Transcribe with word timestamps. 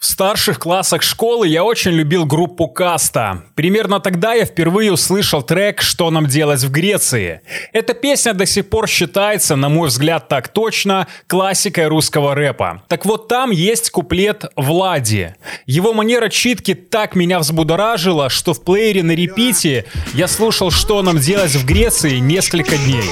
В 0.00 0.06
старших 0.06 0.58
классах 0.58 1.02
школы 1.02 1.46
я 1.46 1.62
очень 1.62 1.90
любил 1.90 2.24
группу 2.24 2.68
Каста. 2.68 3.42
Примерно 3.54 4.00
тогда 4.00 4.32
я 4.32 4.46
впервые 4.46 4.90
услышал 4.90 5.42
трек 5.42 5.82
«Что 5.82 6.10
нам 6.10 6.26
делать 6.26 6.62
в 6.62 6.70
Греции». 6.70 7.42
Эта 7.74 7.92
песня 7.92 8.32
до 8.32 8.46
сих 8.46 8.70
пор 8.70 8.88
считается, 8.88 9.56
на 9.56 9.68
мой 9.68 9.88
взгляд 9.88 10.26
так 10.26 10.48
точно, 10.48 11.06
классикой 11.26 11.88
русского 11.88 12.34
рэпа. 12.34 12.82
Так 12.88 13.04
вот 13.04 13.28
там 13.28 13.50
есть 13.50 13.90
куплет 13.90 14.46
«Влади». 14.56 15.34
Его 15.66 15.92
манера 15.92 16.30
читки 16.30 16.72
так 16.72 17.14
меня 17.14 17.38
взбудоражила, 17.38 18.30
что 18.30 18.54
в 18.54 18.64
плеере 18.64 19.02
на 19.02 19.12
репите 19.12 19.84
я 20.14 20.28
слушал 20.28 20.70
«Что 20.70 21.02
нам 21.02 21.18
делать 21.18 21.54
в 21.54 21.66
Греции» 21.66 22.16
несколько 22.20 22.78
дней. 22.78 23.04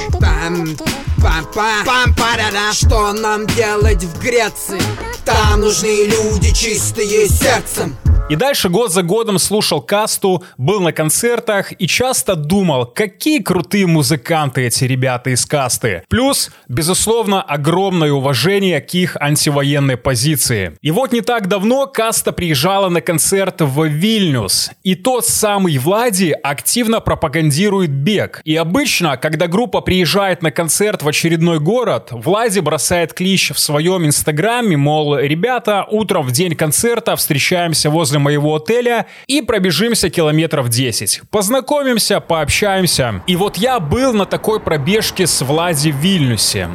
Что 2.73 3.13
нам 3.13 3.47
делать 3.49 4.05
в 4.05 4.19
Греции? 4.23 4.81
Там 5.27 5.61
нужны 5.61 6.07
люди 6.07 6.55
чистые 6.55 6.78
сердцем 6.79 7.97
и 8.29 8.37
дальше 8.37 8.69
год 8.69 8.93
за 8.93 9.03
годом 9.03 9.39
слушал 9.39 9.81
касту, 9.81 10.45
был 10.59 10.81
на 10.81 10.93
концертах 10.93 11.73
и 11.81 11.87
часто 11.87 12.37
думал, 12.37 12.85
какие 12.85 13.39
крутые 13.39 13.87
музыканты 13.87 14.67
эти 14.67 14.85
ребята 14.85 15.31
из 15.31 15.47
касты. 15.47 16.03
Плюс, 16.09 16.51
безусловно, 16.69 17.41
огромное 17.41 18.13
уважение 18.13 18.83
к 18.83 18.93
их 18.93 19.17
антивоенной 19.19 19.97
позиции. 19.97 20.77
И 20.83 20.91
вот 20.91 21.13
не 21.13 21.23
так 21.23 21.49
давно 21.49 21.87
каста 21.87 22.33
приезжала 22.33 22.91
на 22.91 23.01
концерт 23.01 23.63
в 23.63 23.85
Вильнюс. 23.87 24.73
И 24.83 24.95
тот 24.95 25.25
самый 25.25 25.79
Влади 25.79 26.37
активно 26.43 27.01
пропагандирует 27.01 27.91
бег. 27.91 28.43
И 28.45 28.55
обычно, 28.57 29.17
когда 29.17 29.47
группа 29.47 29.81
приезжает 29.81 30.43
на 30.43 30.51
концерт 30.51 31.03
в 31.03 31.09
очередной 31.09 31.61
город, 31.61 32.09
Влади 32.11 32.61
бросает 32.61 33.15
клич 33.15 33.53
в 33.53 33.59
своем 33.59 34.05
инстаграме, 34.05 34.77
мол, 34.77 35.17
ребята, 35.17 35.87
утром 35.89 36.27
в 36.27 36.33
день 36.33 36.55
концерта 36.55 37.17
встречаемся 37.17 37.89
возле 37.89 38.18
возле 38.19 38.39
моего 38.39 38.57
отеля 38.57 39.07
и 39.27 39.41
пробежимся 39.43 40.11
километров 40.11 40.69
10. 40.69 41.23
Познакомимся, 41.31 42.21
пообщаемся. 42.21 43.23
И 43.27 43.37
вот 43.37 43.57
я 43.57 43.81
был 43.81 44.13
на 44.13 44.27
такой 44.27 44.61
пробежке 44.61 45.27
с 45.27 45.43
Влади 45.45 45.91
в 45.91 45.97
Вильнюсе. 45.97 46.69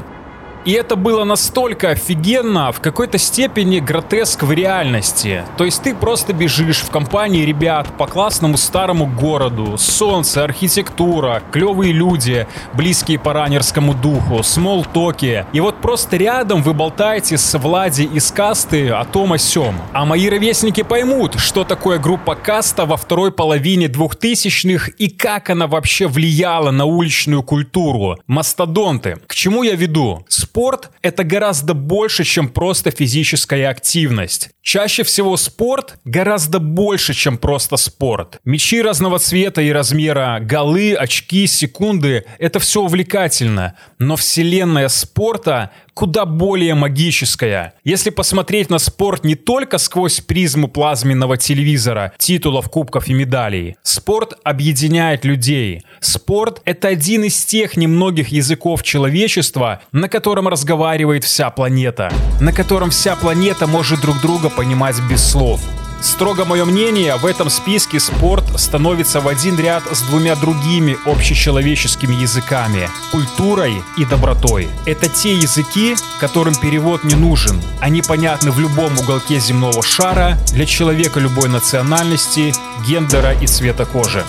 И 0.65 0.71
это 0.71 0.95
было 0.95 1.25
настолько 1.25 1.89
офигенно, 1.89 2.71
в 2.71 2.79
какой-то 2.79 3.17
степени 3.17 3.79
гротеск 3.79 4.43
в 4.43 4.51
реальности. 4.51 5.43
То 5.57 5.65
есть 5.65 5.83
ты 5.83 5.93
просто 5.93 6.31
бежишь 6.31 6.81
в 6.81 6.89
компании 6.89 7.43
ребят 7.43 7.87
по 7.97 8.07
классному 8.07 8.57
старому 8.57 9.05
городу. 9.05 9.77
Солнце, 9.77 10.43
архитектура, 10.43 11.43
клевые 11.51 11.91
люди, 11.91 12.47
близкие 12.73 13.19
по 13.19 13.33
ранерскому 13.33 13.93
духу, 13.93 14.41
смолтоки. 14.43 15.45
И 15.51 15.59
вот 15.59 15.81
просто 15.81 16.15
рядом 16.17 16.63
вы 16.63 16.73
болтаете 16.73 17.37
с 17.37 17.57
Влади 17.57 18.03
из 18.03 18.31
касты 18.31 18.89
о 18.89 19.03
том 19.03 19.33
о 19.33 19.37
сём. 19.37 19.75
А 19.91 20.05
мои 20.05 20.29
ровесники 20.29 20.83
поймут, 20.83 21.39
что 21.39 21.63
такое 21.65 21.99
группа 21.99 22.35
каста 22.35 22.85
во 22.85 22.97
второй 22.97 23.31
половине 23.31 23.87
двухтысячных 23.89 24.89
и 24.89 25.09
как 25.09 25.49
она 25.49 25.67
вообще 25.67 26.07
влияла 26.07 26.71
на 26.71 26.85
уличную 26.85 27.43
культуру. 27.43 28.17
Мастодонты. 28.27 29.17
К 29.27 29.35
чему 29.35 29.63
я 29.63 29.75
веду? 29.75 30.25
Спорт— 30.53 30.91
это 31.01 31.23
гораздо 31.23 31.73
больше, 31.73 32.23
чем 32.23 32.47
просто 32.47 32.91
физическая 32.91 33.71
активность. 33.71 34.51
Чаще 34.61 35.03
всего 35.03 35.35
спорт 35.35 35.95
гораздо 36.05 36.59
больше, 36.59 37.15
чем 37.15 37.39
просто 37.39 37.75
спорт. 37.75 38.37
Мечи 38.45 38.79
разного 38.79 39.17
цвета 39.17 39.63
и 39.63 39.71
размера, 39.71 40.37
голы, 40.39 40.93
очки, 40.93 41.47
секунды— 41.47 42.25
это 42.37 42.59
все 42.59 42.81
увлекательно. 42.81 43.73
Но 43.97 44.15
вселенная 44.15 44.89
спорта 44.89 45.71
куда 45.93 46.25
более 46.25 46.75
магическая. 46.75 47.73
Если 47.83 48.09
посмотреть 48.09 48.69
на 48.69 48.79
спорт 48.79 49.23
не 49.23 49.35
только 49.35 49.77
сквозь 49.77 50.21
призму 50.21 50.67
плазменного 50.67 51.37
телевизора, 51.37 52.13
титулов, 52.17 52.69
кубков 52.69 53.07
и 53.07 53.13
медалей, 53.13 53.75
спорт 53.83 54.33
объединяет 54.43 55.25
людей. 55.25 55.83
Спорт— 55.99 56.61
это 56.65 56.87
один 56.87 57.23
из 57.23 57.45
тех 57.45 57.77
немногих 57.77 58.29
языков 58.29 58.83
человечества, 58.83 59.81
на 59.91 60.09
котором 60.09 60.42
разговаривает 60.47 61.23
вся 61.23 61.49
планета, 61.49 62.11
на 62.39 62.53
котором 62.53 62.89
вся 62.89 63.15
планета 63.15 63.67
может 63.67 64.01
друг 64.01 64.21
друга 64.21 64.49
понимать 64.49 64.99
без 65.09 65.23
слов. 65.23 65.59
Строго 66.03 66.43
мое 66.43 66.65
мнение, 66.65 67.15
в 67.15 67.25
этом 67.25 67.49
списке 67.49 67.97
спорт 67.97 68.43
становится 68.59 69.21
в 69.21 69.27
один 69.29 69.57
ряд 69.57 69.83
с 69.89 70.01
двумя 70.01 70.35
другими 70.35 70.97
общечеловеческими 71.05 72.13
языками– 72.13 72.89
культурой 73.11 73.81
и 73.97 74.03
добротой. 74.03 74.67
Это 74.85 75.07
те 75.07 75.33
языки, 75.33 75.95
которым 76.19 76.55
перевод 76.55 77.05
не 77.05 77.15
нужен. 77.15 77.61
Они 77.79 78.01
понятны 78.01 78.51
в 78.51 78.59
любом 78.59 78.99
уголке 78.99 79.39
земного 79.39 79.81
шара, 79.81 80.37
для 80.51 80.65
человека 80.65 81.21
любой 81.21 81.47
национальности, 81.47 82.53
гендера 82.85 83.31
и 83.39 83.47
цвета 83.47 83.85
кожи. 83.85 84.25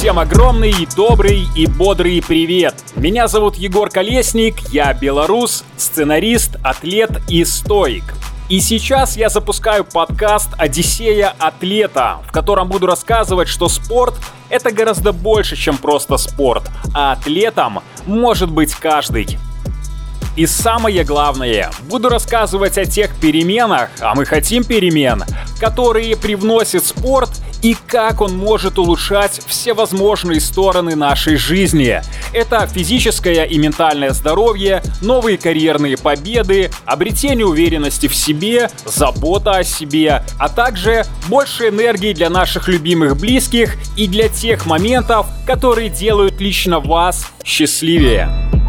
Всем 0.00 0.18
огромный, 0.18 0.88
добрый 0.96 1.46
и 1.54 1.66
бодрый 1.66 2.24
привет! 2.26 2.74
Меня 2.96 3.28
зовут 3.28 3.56
Егор 3.56 3.90
Колесник, 3.90 4.58
я 4.70 4.94
белорус, 4.94 5.62
сценарист, 5.76 6.56
атлет 6.64 7.10
и 7.28 7.44
стоик. 7.44 8.04
И 8.48 8.60
сейчас 8.60 9.18
я 9.18 9.28
запускаю 9.28 9.84
подкаст 9.84 10.48
«Одиссея 10.56 11.34
атлета», 11.38 12.20
в 12.26 12.32
котором 12.32 12.70
буду 12.70 12.86
рассказывать, 12.86 13.48
что 13.48 13.68
спорт— 13.68 14.14
это 14.48 14.72
гораздо 14.72 15.12
больше, 15.12 15.54
чем 15.54 15.76
просто 15.76 16.16
спорт, 16.16 16.62
а 16.94 17.12
атлетом 17.12 17.80
может 18.06 18.50
быть 18.50 18.74
каждый. 18.74 19.38
И 20.40 20.46
самое 20.46 21.04
главное, 21.04 21.70
буду 21.82 22.08
рассказывать 22.08 22.78
о 22.78 22.86
тех 22.86 23.14
переменах, 23.20 23.90
а 24.00 24.14
мы 24.14 24.24
хотим 24.24 24.64
перемен, 24.64 25.22
которые 25.60 26.16
привносит 26.16 26.82
спорт 26.82 27.28
и 27.60 27.76
как 27.86 28.22
он 28.22 28.38
может 28.38 28.78
улучшать 28.78 29.42
все 29.46 29.74
возможные 29.74 30.40
стороны 30.40 30.96
нашей 30.96 31.36
жизни. 31.36 32.00
Это 32.32 32.66
физическое 32.66 33.44
и 33.44 33.58
ментальное 33.58 34.12
здоровье, 34.14 34.82
новые 35.02 35.36
карьерные 35.36 35.98
победы, 35.98 36.70
обретение 36.86 37.44
уверенности 37.44 38.08
в 38.08 38.14
себе, 38.14 38.70
забота 38.86 39.56
о 39.58 39.62
себе, 39.62 40.24
а 40.38 40.48
также 40.48 41.04
больше 41.28 41.68
энергии 41.68 42.14
для 42.14 42.30
наших 42.30 42.66
любимых 42.68 43.18
близких 43.18 43.76
и 43.94 44.06
для 44.06 44.30
тех 44.30 44.64
моментов, 44.64 45.26
которые 45.46 45.90
делают 45.90 46.40
лично 46.40 46.80
вас 46.80 47.26
счастливее. 47.44 48.59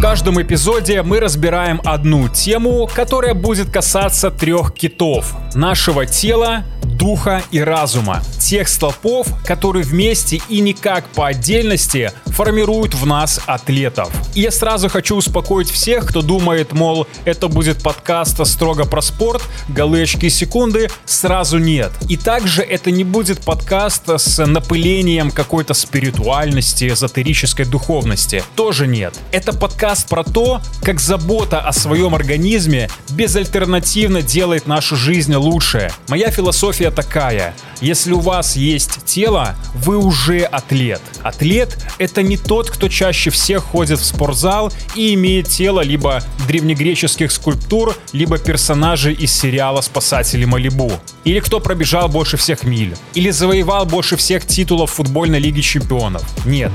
В 0.00 0.02
каждом 0.02 0.40
эпизоде 0.40 1.02
мы 1.02 1.20
разбираем 1.20 1.78
одну 1.84 2.26
тему, 2.30 2.88
которая 2.90 3.34
будет 3.34 3.70
касаться 3.70 4.30
трех 4.30 4.72
китов– 4.72 5.34
нашего 5.54 6.06
тела, 6.06 6.64
духа 6.82 7.42
и 7.50 7.60
разума. 7.60 8.22
Тех 8.38 8.68
столпов, 8.68 9.26
которые 9.44 9.84
вместе 9.84 10.40
и 10.48 10.60
никак 10.60 11.04
по 11.08 11.26
отдельности 11.26 12.12
формируют 12.40 12.94
в 12.94 13.04
нас 13.04 13.38
атлетов. 13.44 14.10
И 14.34 14.40
я 14.40 14.50
сразу 14.50 14.88
хочу 14.88 15.14
успокоить 15.14 15.70
всех, 15.70 16.06
кто 16.06 16.22
думает, 16.22 16.72
мол, 16.72 17.06
это 17.26 17.48
будет 17.48 17.82
подкаст 17.82 18.46
строго 18.46 18.86
про 18.86 19.02
спорт, 19.02 19.42
голы, 19.68 20.00
очки, 20.00 20.30
секунды. 20.30 20.88
Сразу 21.04 21.58
нет. 21.58 21.92
И 22.08 22.16
также 22.16 22.62
это 22.62 22.90
не 22.90 23.04
будет 23.04 23.44
подкаст 23.44 24.08
с 24.08 24.42
напылением 24.46 25.30
какой-то 25.30 25.74
спиритуальности, 25.74 26.88
эзотерической 26.88 27.66
духовности. 27.66 28.42
Тоже 28.56 28.86
нет. 28.86 29.14
Это 29.32 29.52
подкаст 29.52 30.08
про 30.08 30.24
то, 30.24 30.62
как 30.82 30.98
забота 30.98 31.60
о 31.60 31.74
своем 31.74 32.14
организме 32.14 32.88
безальтернативно 33.10 34.22
делает 34.22 34.66
нашу 34.66 34.96
жизнь 34.96 35.34
лучше. 35.34 35.92
Моя 36.08 36.30
философия 36.30 36.90
такая. 36.90 37.54
Если 37.82 38.12
у 38.12 38.20
вас 38.20 38.56
есть 38.56 39.04
тело, 39.04 39.56
вы 39.74 39.98
уже 39.98 40.40
атлет. 40.40 41.02
Атлет— 41.22 41.76
это 41.98 42.22
не 42.29 42.29
тот, 42.36 42.70
кто 42.70 42.88
чаще 42.88 43.30
всех 43.30 43.62
ходит 43.64 43.98
в 43.98 44.04
спортзал 44.04 44.72
и 44.94 45.14
имеет 45.14 45.48
тело 45.48 45.80
либо 45.80 46.22
древнегреческих 46.46 47.30
скульптур, 47.32 47.96
либо 48.12 48.38
персонажей 48.38 49.14
из 49.14 49.32
сериала 49.32 49.80
«Спасатели 49.80 50.44
Малибу». 50.44 50.92
Или 51.24 51.40
кто 51.40 51.60
пробежал 51.60 52.08
больше 52.08 52.36
всех 52.36 52.64
миль. 52.64 52.96
Или 53.14 53.30
завоевал 53.30 53.86
больше 53.86 54.16
всех 54.16 54.46
титулов 54.46 54.90
футбольной 54.90 55.38
лиги 55.38 55.60
чемпионов. 55.60 56.24
Нет. 56.44 56.72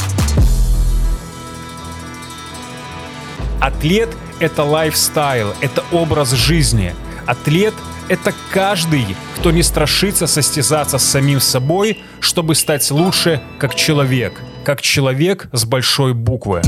Атлет— 3.60 4.10
это 4.40 4.64
лайфстайл, 4.64 5.54
это 5.62 5.84
образ 5.92 6.32
жизни. 6.32 6.94
Атлет 7.26 7.74
это 8.08 8.34
каждый, 8.52 9.16
кто 9.38 9.52
не 9.52 9.64
страшится 9.64 10.28
состязаться 10.28 10.98
с 10.98 11.04
самим 11.04 11.40
собой, 11.40 12.00
чтобы 12.20 12.56
стать 12.56 12.90
лучше 12.92 13.42
как 13.58 13.76
человек, 13.76 14.42
как 14.66 14.82
человек 14.82 15.48
с 15.54 15.64
большой 15.64 16.14
буквы. 16.14 16.62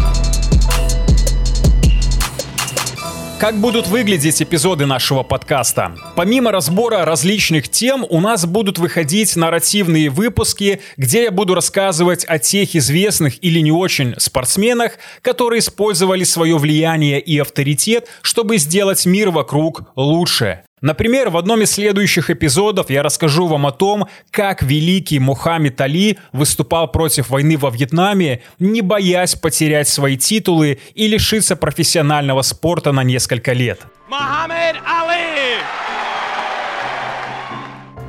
Как 3.39 3.55
будут 3.55 3.87
выглядеть 3.87 4.41
эпизоды 4.41 4.87
нашего 4.87 5.21
подкаста? 5.21 5.95
Помимо 6.15 6.51
разбора 6.51 7.05
различных 7.05 7.69
тем, 7.69 8.03
у 8.09 8.19
нас 8.19 8.45
будут 8.45 8.79
выходить 8.79 9.35
нарративные 9.35 10.09
выпуски, 10.09 10.81
где 10.95 11.23
я 11.23 11.31
буду 11.31 11.53
рассказывать 11.53 12.25
о 12.25 12.39
тех 12.39 12.75
известных 12.75 13.43
или 13.43 13.59
не 13.59 13.71
очень 13.71 14.15
спортсменах, 14.17 14.93
которые 15.21 15.59
использовали 15.59 16.23
свое 16.23 16.57
влияние 16.57 17.19
и 17.19 17.37
авторитет, 17.37 18.07
чтобы 18.23 18.57
сделать 18.57 19.05
мир 19.05 19.29
вокруг 19.29 19.83
лучше. 19.95 20.63
Например, 20.81 21.31
в 21.31 21.37
одном 21.37 21.63
из 21.63 21.71
следующих 21.71 22.29
эпизодов 22.29 22.91
я 22.91 23.01
расскажу 23.01 23.47
вам 23.47 23.65
о 23.65 23.71
том, 23.71 24.07
как 24.29 24.61
великий 24.61 25.17
Мухаммед 25.17 25.81
Али 25.81 26.19
выступал 26.33 26.91
против 26.91 27.31
войны 27.31 27.57
во 27.57 27.71
Вьетнаме, 27.71 28.43
не 28.59 28.81
боясь 28.81 29.33
потерять 29.33 29.87
свои 29.87 30.17
титулы 30.17 30.77
и 30.93 31.07
лишиться 31.07 31.55
профессионального 31.55 32.43
спорта 32.43 32.91
на 32.91 33.03
несколько 33.03 33.53
лет. 33.53 33.87
Muhammad 34.07 34.75
Ali! 34.85 35.57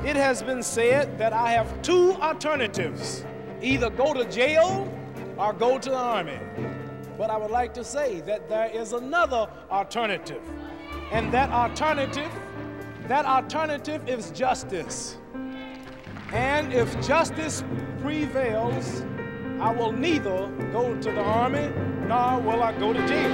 It 0.05 0.17
has 0.17 0.43
been 0.43 0.63
said 0.63 1.19
that 1.19 1.33
I 1.33 1.53
have 1.53 1.69
two 1.83 2.17
alternatives. 2.21 3.25
Either 3.63 3.89
go 3.89 4.13
to 4.13 4.25
jail 4.31 4.87
or 5.39 5.55
go 5.55 5.79
to 5.79 5.89
the 5.89 5.97
army. 5.97 6.39
But 7.17 7.31
I 7.31 7.39
would 7.39 7.51
like 7.51 7.73
to 7.75 7.83
say 7.83 8.21
that 8.27 8.51
there 8.51 8.71
is 8.75 8.93
another 8.93 9.49
alternative. 9.71 10.43
And 11.13 11.33
that 11.33 11.51
alternative 11.51 12.31
That 13.09 13.25
alternative 13.25 14.03
is 14.07 14.31
justice. 14.33 15.17
And 16.31 16.75
if 16.75 16.89
justice 17.01 17.65
prevails, 18.03 19.03
I 19.59 19.73
will 19.73 19.93
neither 19.93 20.51
go 20.73 20.95
to 20.95 21.11
the 21.11 21.23
army 21.23 21.71
nor 22.07 22.39
will 22.41 22.63
I 22.63 22.73
go 22.79 22.93
to 22.93 23.01
jail. 23.09 23.33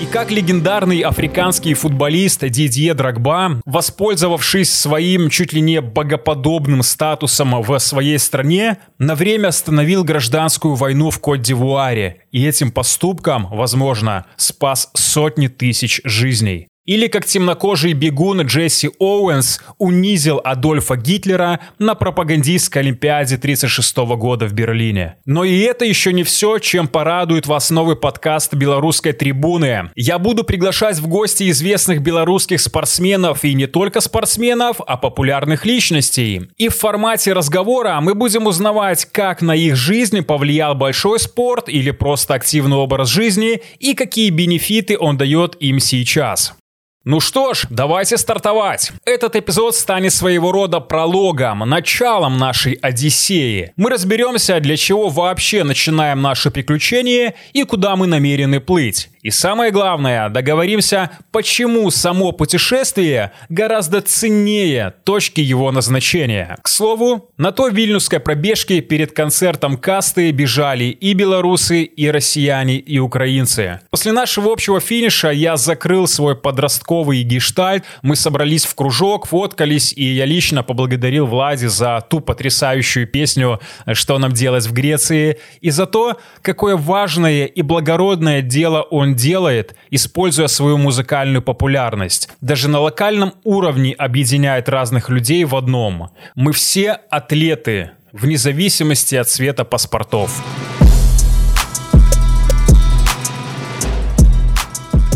И 0.00 0.06
как 0.06 0.30
легендарный 0.30 1.00
африканский 1.00 1.74
футболист 1.74 2.48
Дидье 2.48 2.94
Драгба, 2.94 3.60
воспользовавшись 3.66 4.72
своим 4.72 5.28
чуть 5.28 5.52
ли 5.52 5.60
не 5.60 5.82
богоподобным 5.82 6.82
статусом 6.82 7.60
в 7.60 7.78
своей 7.78 8.18
стране, 8.18 8.78
на 8.98 9.14
время 9.14 9.48
остановил 9.48 10.02
гражданскую 10.02 10.76
войну 10.76 11.10
в 11.10 11.20
Кот-д'Ивуаре 11.20 12.22
и 12.32 12.46
этим 12.46 12.72
поступком, 12.72 13.48
возможно, 13.52 14.24
спас 14.38 14.90
сотни 14.94 15.48
тысяч 15.48 16.00
жизней. 16.04 16.71
Или 16.84 17.06
как 17.06 17.24
темнокожий 17.24 17.92
бегун 17.92 18.42
Джесси 18.42 18.90
Оуэнс 18.98 19.60
унизил 19.78 20.40
Адольфа 20.42 20.96
Гитлера 20.96 21.60
на 21.78 21.94
пропагандистской 21.94 22.82
Олимпиаде 22.82 23.36
1936 23.36 23.96
года 24.18 24.46
в 24.48 24.52
Берлине. 24.52 25.14
Но 25.24 25.44
и 25.44 25.60
это 25.60 25.84
еще 25.84 26.12
не 26.12 26.24
все, 26.24 26.58
чем 26.58 26.88
порадует 26.88 27.46
вас 27.46 27.70
новый 27.70 27.94
подкаст 27.94 28.54
«Белорусской 28.54 29.12
трибуны». 29.12 29.90
Я 29.94 30.18
буду 30.18 30.42
приглашать 30.42 30.98
в 30.98 31.06
гости 31.06 31.50
известных 31.50 32.02
белорусских 32.02 32.60
спортсменов 32.60 33.44
и 33.44 33.54
не 33.54 33.68
только 33.68 34.00
спортсменов, 34.00 34.80
а 34.84 34.96
популярных 34.96 35.64
личностей. 35.64 36.48
И 36.56 36.68
в 36.68 36.74
формате 36.74 37.32
разговора 37.32 38.00
мы 38.00 38.14
будем 38.14 38.48
узнавать, 38.48 39.04
как 39.04 39.40
на 39.40 39.54
их 39.54 39.76
жизнь 39.76 40.22
повлиял 40.22 40.74
большой 40.74 41.20
спорт 41.20 41.68
или 41.68 41.92
просто 41.92 42.34
активный 42.34 42.78
образ 42.78 43.08
жизни 43.08 43.62
и 43.78 43.94
какие 43.94 44.30
бенефиты 44.30 44.98
он 44.98 45.16
дает 45.16 45.56
им 45.60 45.78
сейчас. 45.78 46.54
Ну 47.04 47.18
что 47.18 47.52
ж, 47.52 47.66
давайте 47.68 48.16
стартовать. 48.16 48.92
Этот 49.04 49.34
эпизод 49.34 49.74
станет 49.74 50.14
своего 50.14 50.52
рода 50.52 50.78
прологом, 50.78 51.68
началом 51.68 52.38
нашей 52.38 52.74
Одиссеи. 52.74 53.72
Мы 53.76 53.90
разберемся, 53.90 54.60
для 54.60 54.76
чего 54.76 55.08
вообще 55.08 55.64
начинаем 55.64 56.22
наше 56.22 56.52
приключение 56.52 57.34
и 57.52 57.64
куда 57.64 57.96
мы 57.96 58.06
намерены 58.06 58.60
плыть. 58.60 59.10
И 59.22 59.30
самое 59.30 59.70
главное, 59.70 60.28
договоримся, 60.30 61.10
почему 61.30 61.88
само 61.92 62.32
путешествие 62.32 63.30
гораздо 63.48 64.00
ценнее 64.00 64.94
точки 65.04 65.40
его 65.40 65.70
назначения. 65.70 66.56
К 66.60 66.66
слову, 66.66 67.30
на 67.36 67.52
той 67.52 67.70
вильнюсской 67.72 68.18
пробежке 68.18 68.80
перед 68.80 69.12
концертом 69.12 69.76
касты 69.76 70.32
бежали 70.32 70.86
и 70.86 71.12
белорусы, 71.12 71.84
и 71.84 72.10
россияне, 72.10 72.78
и 72.78 72.98
украинцы. 72.98 73.78
После 73.90 74.10
нашего 74.10 74.52
общего 74.52 74.80
финиша 74.80 75.30
я 75.30 75.56
закрыл 75.56 76.08
свой 76.08 76.34
подростковый 76.34 77.22
гештальт, 77.22 77.84
мы 78.02 78.16
собрались 78.16 78.64
в 78.64 78.74
кружок, 78.74 79.26
фоткались, 79.26 79.92
и 79.92 80.02
я 80.02 80.24
лично 80.24 80.64
поблагодарил 80.64 81.26
Влади 81.26 81.66
за 81.66 82.04
ту 82.10 82.18
потрясающую 82.18 83.06
песню 83.06 83.60
«Что 83.92 84.18
нам 84.18 84.32
делать 84.32 84.66
в 84.66 84.72
Греции» 84.72 85.38
и 85.60 85.70
за 85.70 85.86
то, 85.86 86.18
какое 86.40 86.76
важное 86.76 87.46
и 87.46 87.62
благородное 87.62 88.42
дело 88.42 88.82
он 88.82 89.11
делает, 89.14 89.74
используя 89.90 90.46
свою 90.46 90.78
музыкальную 90.78 91.42
популярность. 91.42 92.28
Даже 92.40 92.68
на 92.68 92.80
локальном 92.80 93.34
уровне 93.44 93.92
объединяет 93.92 94.68
разных 94.68 95.10
людей 95.10 95.44
в 95.44 95.56
одном. 95.56 96.10
Мы 96.34 96.52
все 96.52 96.92
атлеты, 97.10 97.90
вне 98.12 98.36
зависимости 98.36 99.14
от 99.14 99.28
цвета 99.28 99.64
паспортов. 99.64 100.42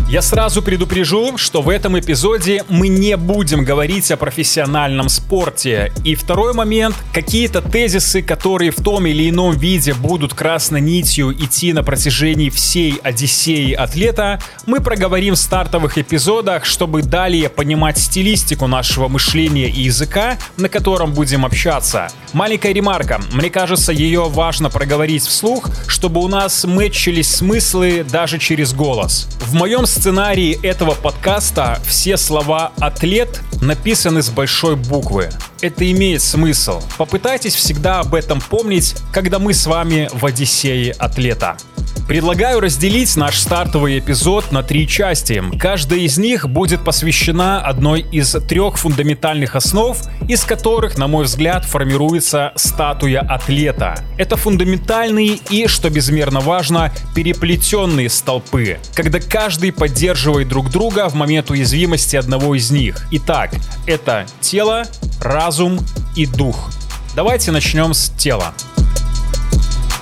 Я 0.08 0.22
сразу 0.22 0.62
предупрежу, 0.62 1.36
что 1.36 1.62
в 1.62 1.68
этом 1.68 1.98
эпизоде 1.98 2.64
мы 2.68 2.86
не 2.86 3.16
будем 3.16 3.64
говорить 3.64 4.12
о 4.12 4.16
профессиональном 4.16 5.08
спорте. 5.08 5.92
И 6.04 6.14
второй 6.14 6.54
момент, 6.54 6.94
какие-то 7.12 7.60
тезисы, 7.60 8.22
которые 8.22 8.70
в 8.70 8.76
том 8.76 9.04
или 9.06 9.28
ином 9.28 9.58
виде 9.58 9.94
будут 9.94 10.32
красной 10.32 10.80
нитью 10.80 11.32
идти 11.32 11.72
на 11.72 11.82
протяжении 11.82 12.50
всей 12.50 13.00
Одиссеи 13.02 13.72
атлета, 13.72 14.38
мы 14.64 14.80
проговорим 14.80 15.34
в 15.34 15.38
стартовых 15.38 15.98
эпизодах, 15.98 16.66
чтобы 16.66 17.02
далее 17.02 17.48
понимать 17.48 17.98
стилистику 17.98 18.68
нашего 18.68 19.08
мышления 19.08 19.68
и 19.68 19.82
языка, 19.82 20.38
на 20.56 20.68
котором 20.68 21.14
будем 21.14 21.44
общаться. 21.44 22.10
Маленькая 22.32 22.72
ремарка. 22.72 23.20
Мне 23.32 23.50
кажется, 23.50 23.92
ее 23.92 24.28
важно 24.28 24.70
проговорить 24.70 25.24
вслух, 25.24 25.68
чтобы 25.88 26.20
у 26.20 26.28
нас 26.28 26.62
мэтчились 26.62 27.28
смыслы 27.28 28.06
даже 28.08 28.38
через 28.38 28.72
голос. 28.72 29.26
В 29.46 29.54
моем 29.54 29.84
сценарии 29.96 30.58
этого 30.62 30.94
подкаста 30.94 31.80
все 31.86 32.16
слова 32.16 32.72
«атлет» 32.78 33.40
написаны 33.62 34.22
с 34.22 34.28
большой 34.28 34.76
буквы. 34.76 35.30
Это 35.62 35.90
имеет 35.90 36.20
смысл. 36.20 36.82
Попытайтесь 36.98 37.54
всегда 37.54 38.00
об 38.00 38.14
этом 38.14 38.40
помнить, 38.40 38.94
когда 39.10 39.38
мы 39.38 39.54
с 39.54 39.66
вами 39.66 40.10
в 40.12 40.24
Одиссее 40.26 40.92
атлета. 40.92 41.56
Предлагаю 42.06 42.60
разделить 42.60 43.16
наш 43.16 43.36
стартовый 43.40 43.98
эпизод 43.98 44.52
на 44.52 44.62
три 44.62 44.86
части. 44.86 45.42
Каждая 45.58 45.98
из 45.98 46.18
них 46.18 46.48
будет 46.48 46.84
посвящена 46.84 47.60
одной 47.60 48.02
из 48.12 48.30
трех 48.48 48.78
фундаментальных 48.78 49.56
основ, 49.56 49.98
из 50.28 50.44
которых, 50.44 50.98
на 50.98 51.08
мой 51.08 51.24
взгляд, 51.24 51.64
формируется 51.64 52.52
статуя 52.54 53.20
атлета. 53.20 53.96
Это 54.18 54.36
фундаментальные 54.36 55.40
и, 55.50 55.66
что 55.66 55.90
безмерно 55.90 56.38
важно, 56.38 56.92
переплетенные 57.16 58.08
столпы, 58.08 58.78
когда 58.94 59.18
каждый 59.18 59.72
поддерживает 59.72 60.48
друг 60.48 60.70
друга 60.70 61.08
в 61.08 61.14
момент 61.14 61.50
уязвимости 61.50 62.14
одного 62.14 62.54
из 62.54 62.70
них. 62.70 63.04
Итак, 63.10 63.50
это 63.84 64.26
тело, 64.40 64.84
разум 65.20 65.80
и 66.14 66.26
дух. 66.26 66.70
Давайте 67.16 67.50
начнем 67.50 67.94
с 67.94 68.10
тела. 68.10 68.54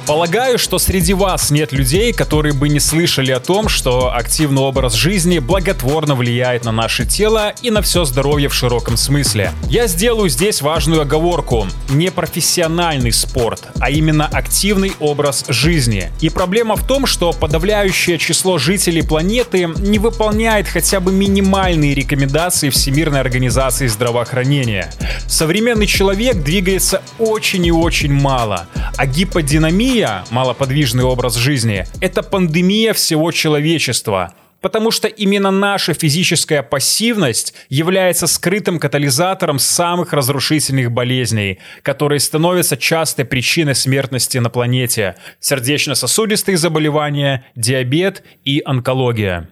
Полагаю, 0.06 0.58
что 0.58 0.78
среди 0.78 1.14
вас 1.14 1.50
нет 1.50 1.72
людей, 1.72 2.12
которые 2.12 2.52
бы 2.52 2.68
не 2.68 2.78
слышали 2.78 3.30
о 3.30 3.40
том, 3.40 3.70
что 3.70 4.14
активный 4.14 4.60
образ 4.60 4.92
жизни 4.92 5.38
благотворно 5.38 6.14
влияет 6.14 6.66
на 6.66 6.72
наше 6.72 7.06
тело 7.06 7.54
и 7.62 7.70
на 7.70 7.80
все 7.80 8.04
здоровье 8.04 8.50
в 8.50 8.54
широком 8.54 8.98
смысле. 8.98 9.52
Я 9.70 9.86
сделаю 9.86 10.28
здесь 10.28 10.60
важную 10.60 11.00
оговорку. 11.00 11.66
Не 11.88 12.10
профессиональный 12.10 13.12
спорт, 13.12 13.62
а 13.80 13.88
именно 13.88 14.26
активный 14.26 14.92
образ 15.00 15.46
жизни. 15.48 16.10
И 16.20 16.28
проблема 16.28 16.76
в 16.76 16.86
том, 16.86 17.06
что 17.06 17.32
подавляющее 17.32 18.18
число 18.18 18.58
жителей 18.58 19.02
планеты 19.02 19.70
не 19.78 19.98
выполняет 19.98 20.68
хотя 20.68 21.00
бы 21.00 21.12
минимальные 21.12 21.94
рекомендации 21.94 22.68
Всемирной 22.68 23.20
организации 23.20 23.86
здравоохранения. 23.86 24.92
Современный 25.26 25.86
человек 25.86 26.42
двигается 26.42 27.00
очень 27.18 27.64
и 27.64 27.72
очень 27.72 28.12
мало, 28.12 28.66
а 28.98 29.06
гиподинамия 29.06 29.93
пандемия, 29.94 30.24
малоподвижный 30.30 31.04
образ 31.04 31.36
жизни, 31.36 31.86
это 32.00 32.22
пандемия 32.22 32.92
всего 32.94 33.30
человечества. 33.30 34.34
Потому 34.60 34.90
что 34.90 35.06
именно 35.08 35.50
наша 35.50 35.94
физическая 35.94 36.62
пассивность 36.62 37.54
является 37.68 38.26
скрытым 38.26 38.80
катализатором 38.80 39.58
самых 39.58 40.12
разрушительных 40.12 40.90
болезней, 40.90 41.58
которые 41.82 42.18
становятся 42.18 42.76
частой 42.76 43.24
причиной 43.24 43.74
смертности 43.74 44.38
на 44.38 44.50
планете. 44.50 45.16
Сердечно-сосудистые 45.38 46.56
заболевания, 46.56 47.44
диабет 47.54 48.24
и 48.44 48.62
онкология. 48.64 49.50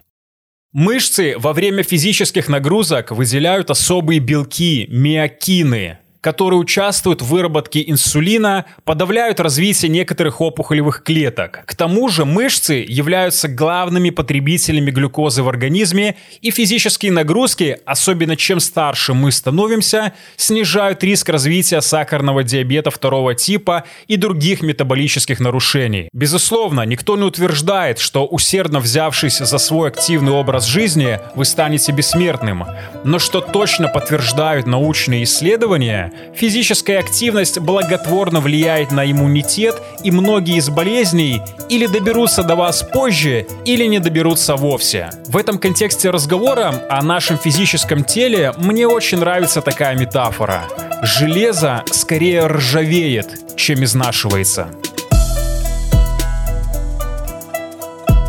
Мышцы 0.73 1.35
во 1.37 1.53
время 1.53 1.83
физических 1.83 2.49
нагрузок 2.49 3.11
выделяют 3.11 3.71
особые 3.71 4.21
белки– 4.21 4.87
миокины, 4.91 5.99
которые 6.23 6.61
участвуют 6.61 7.21
в 7.21 7.26
выработке 7.26 7.83
инсулина, 7.85 8.64
подавляют 8.85 9.41
развитие 9.41 9.91
некоторых 9.91 10.41
опухолевых 10.41 11.02
клеток. 11.02 11.64
К 11.67 11.75
тому 11.75 12.09
же 12.09 12.25
мышцы 12.25 12.75
являются 12.88 13.49
главными 13.49 14.11
потребителями 14.11 14.93
глюкозы 14.93 15.43
в 15.43 15.49
организме, 15.49 16.17
и 16.41 16.52
физические 16.52 17.11
нагрузки, 17.11 17.79
особенно 17.85 18.37
чем 18.37 18.61
старше 18.61 19.14
мы 19.14 19.33
становимся, 19.33 20.12
снижают 20.37 21.02
риск 21.02 21.29
развития 21.29 21.81
сахарного 21.81 22.45
диабета 22.45 22.93
второго 22.93 23.35
типа 23.35 23.83
и 24.07 24.17
других 24.17 24.62
метаболических 24.62 25.41
нарушений. 25.41 26.09
Безусловно, 26.12 26.83
никто 26.83 27.17
не 27.17 27.25
утверждает, 27.25 27.99
что 27.99 28.26
усердно 28.26 28.79
взявшись 28.79 29.38
за 29.38 29.59
свой 29.59 29.88
активный 29.88 30.33
образ 30.33 30.67
жизни, 30.67 31.19
вы 31.35 31.45
станете 31.45 31.91
бессмертным. 31.91 32.64
Но 33.02 33.19
что 33.19 33.41
точно 33.41 33.88
подтверждают 33.88 34.69
научные 34.69 35.25
исследования, 35.25 36.12
физическая 36.35 36.99
активность 36.99 37.59
благотворно 37.59 38.40
влияет 38.40 38.90
на 38.90 39.11
иммунитет, 39.11 39.81
и 40.02 40.11
многие 40.11 40.57
из 40.57 40.69
болезней 40.69 41.42
или 41.69 41.87
доберутся 41.87 42.42
до 42.42 42.57
вас 42.57 42.83
позже, 42.83 43.47
или 43.64 43.85
не 43.85 43.99
доберутся 43.99 44.57
вовсе. 44.57 45.11
В 45.26 45.37
этом 45.37 45.59
контексте 45.59 46.11
разговора 46.11 46.75
о 46.88 47.02
нашем 47.02 47.38
физическом 47.38 48.04
теле 48.04 48.52
мне 48.59 48.87
очень 48.87 49.19
нравится 49.19 49.62
такая 49.62 49.97
метафора. 49.97 50.64
Железо 51.02 51.83
скорее 51.90 52.47
ржавеет, 52.47 53.57
чем 53.57 53.85
изнашивается. 53.85 54.69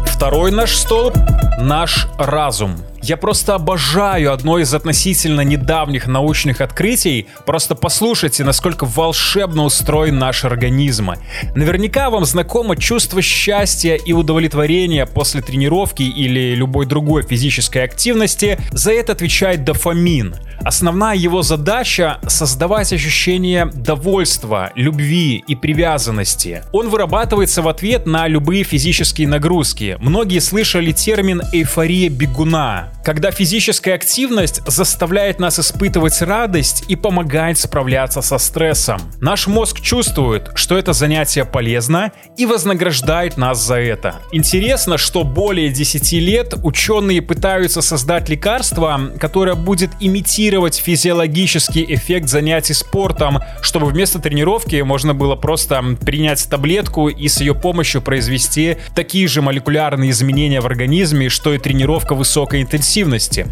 Второй 0.06 0.52
наш 0.52 0.78
столб— 0.78 1.16
наш 1.60 2.08
разум— 2.18 2.78
я 3.04 3.18
просто 3.18 3.56
обожаю 3.56 4.32
одно 4.32 4.60
из 4.60 4.74
относительно 4.74 5.42
недавних 5.42 6.08
научных 6.08 6.62
открытий. 6.62 7.28
Просто 7.46 7.76
послушайте, 7.76 8.46
насколько 8.46 8.86
волшебно 8.86 9.66
устроен 9.66 10.18
наш 10.18 10.46
организм. 10.46 11.12
Наверняка 11.54 12.10
вам 12.10 12.24
знакомо 12.24 12.78
чувство 12.78 13.22
счастья 13.22 13.96
и 13.96 14.14
удовлетворения 14.14 15.06
после 15.06 15.42
тренировки 15.42 16.04
или 16.04 16.56
любой 16.56 16.86
другой 16.86 17.24
физической 17.24 17.84
активности. 17.84 18.58
За 18.72 18.94
это 18.94 19.12
отвечает 19.12 19.66
дофамин. 19.66 20.36
Основная 20.64 21.18
его 21.18 21.42
задача— 21.42 22.20
создавать 22.28 22.94
ощущение 22.94 23.66
довольства, 23.66 24.72
любви 24.76 25.44
и 25.46 25.56
привязанности. 25.56 26.64
Он 26.72 26.88
вырабатывается 26.88 27.62
в 27.62 27.68
ответ 27.68 28.06
на 28.06 28.30
любые 28.30 28.64
физические 28.64 29.28
нагрузки. 29.28 29.98
Многие 30.00 30.40
слышали 30.40 30.94
термин 30.94 31.42
«эйфория 31.52 32.10
бегуна» 32.10 32.93
когда 33.04 33.32
физическая 33.32 33.96
активность 33.96 34.62
заставляет 34.66 35.40
нас 35.40 35.60
испытывать 35.60 36.22
радость 36.22 36.86
и 36.88 36.96
помогает 36.96 37.58
справляться 37.58 38.22
со 38.22 38.38
стрессом. 38.38 39.02
Наш 39.20 39.48
мозг 39.48 39.82
чувствует, 39.82 40.52
что 40.56 40.78
это 40.78 40.94
занятие 40.94 41.46
полезно 41.46 42.12
и 42.38 42.46
вознаграждает 42.46 43.38
нас 43.38 43.62
за 43.64 43.76
это. 43.76 44.16
Интересно, 44.32 44.98
что 44.98 45.24
более 45.24 45.70
10 45.70 46.14
лет 46.14 46.54
ученые 46.64 47.22
пытаются 47.22 47.82
создать 47.82 48.30
лекарство, 48.30 49.12
которое 49.20 49.56
будет 49.56 49.92
имитировать 50.00 50.76
физиологический 50.76 51.86
эффект 51.88 52.30
занятий 52.30 52.74
спортом, 52.74 53.40
чтобы 53.62 53.88
вместо 53.88 54.20
тренировки 54.20 54.82
можно 54.82 55.14
было 55.14 55.36
просто 55.36 55.84
принять 56.06 56.48
таблетку 56.50 57.10
и 57.10 57.28
с 57.28 57.42
ее 57.42 57.54
помощью 57.54 58.02
произвести 58.02 58.78
такие 58.96 59.28
же 59.28 59.42
молекулярные 59.42 60.12
изменения 60.12 60.62
в 60.62 60.66
организме, 60.66 61.30
что 61.30 61.54
и 61.54 61.58
тренировка 61.58 62.16
высокой 62.16 62.62
интенсивности 62.62 62.93
интенсивности. 62.94 63.48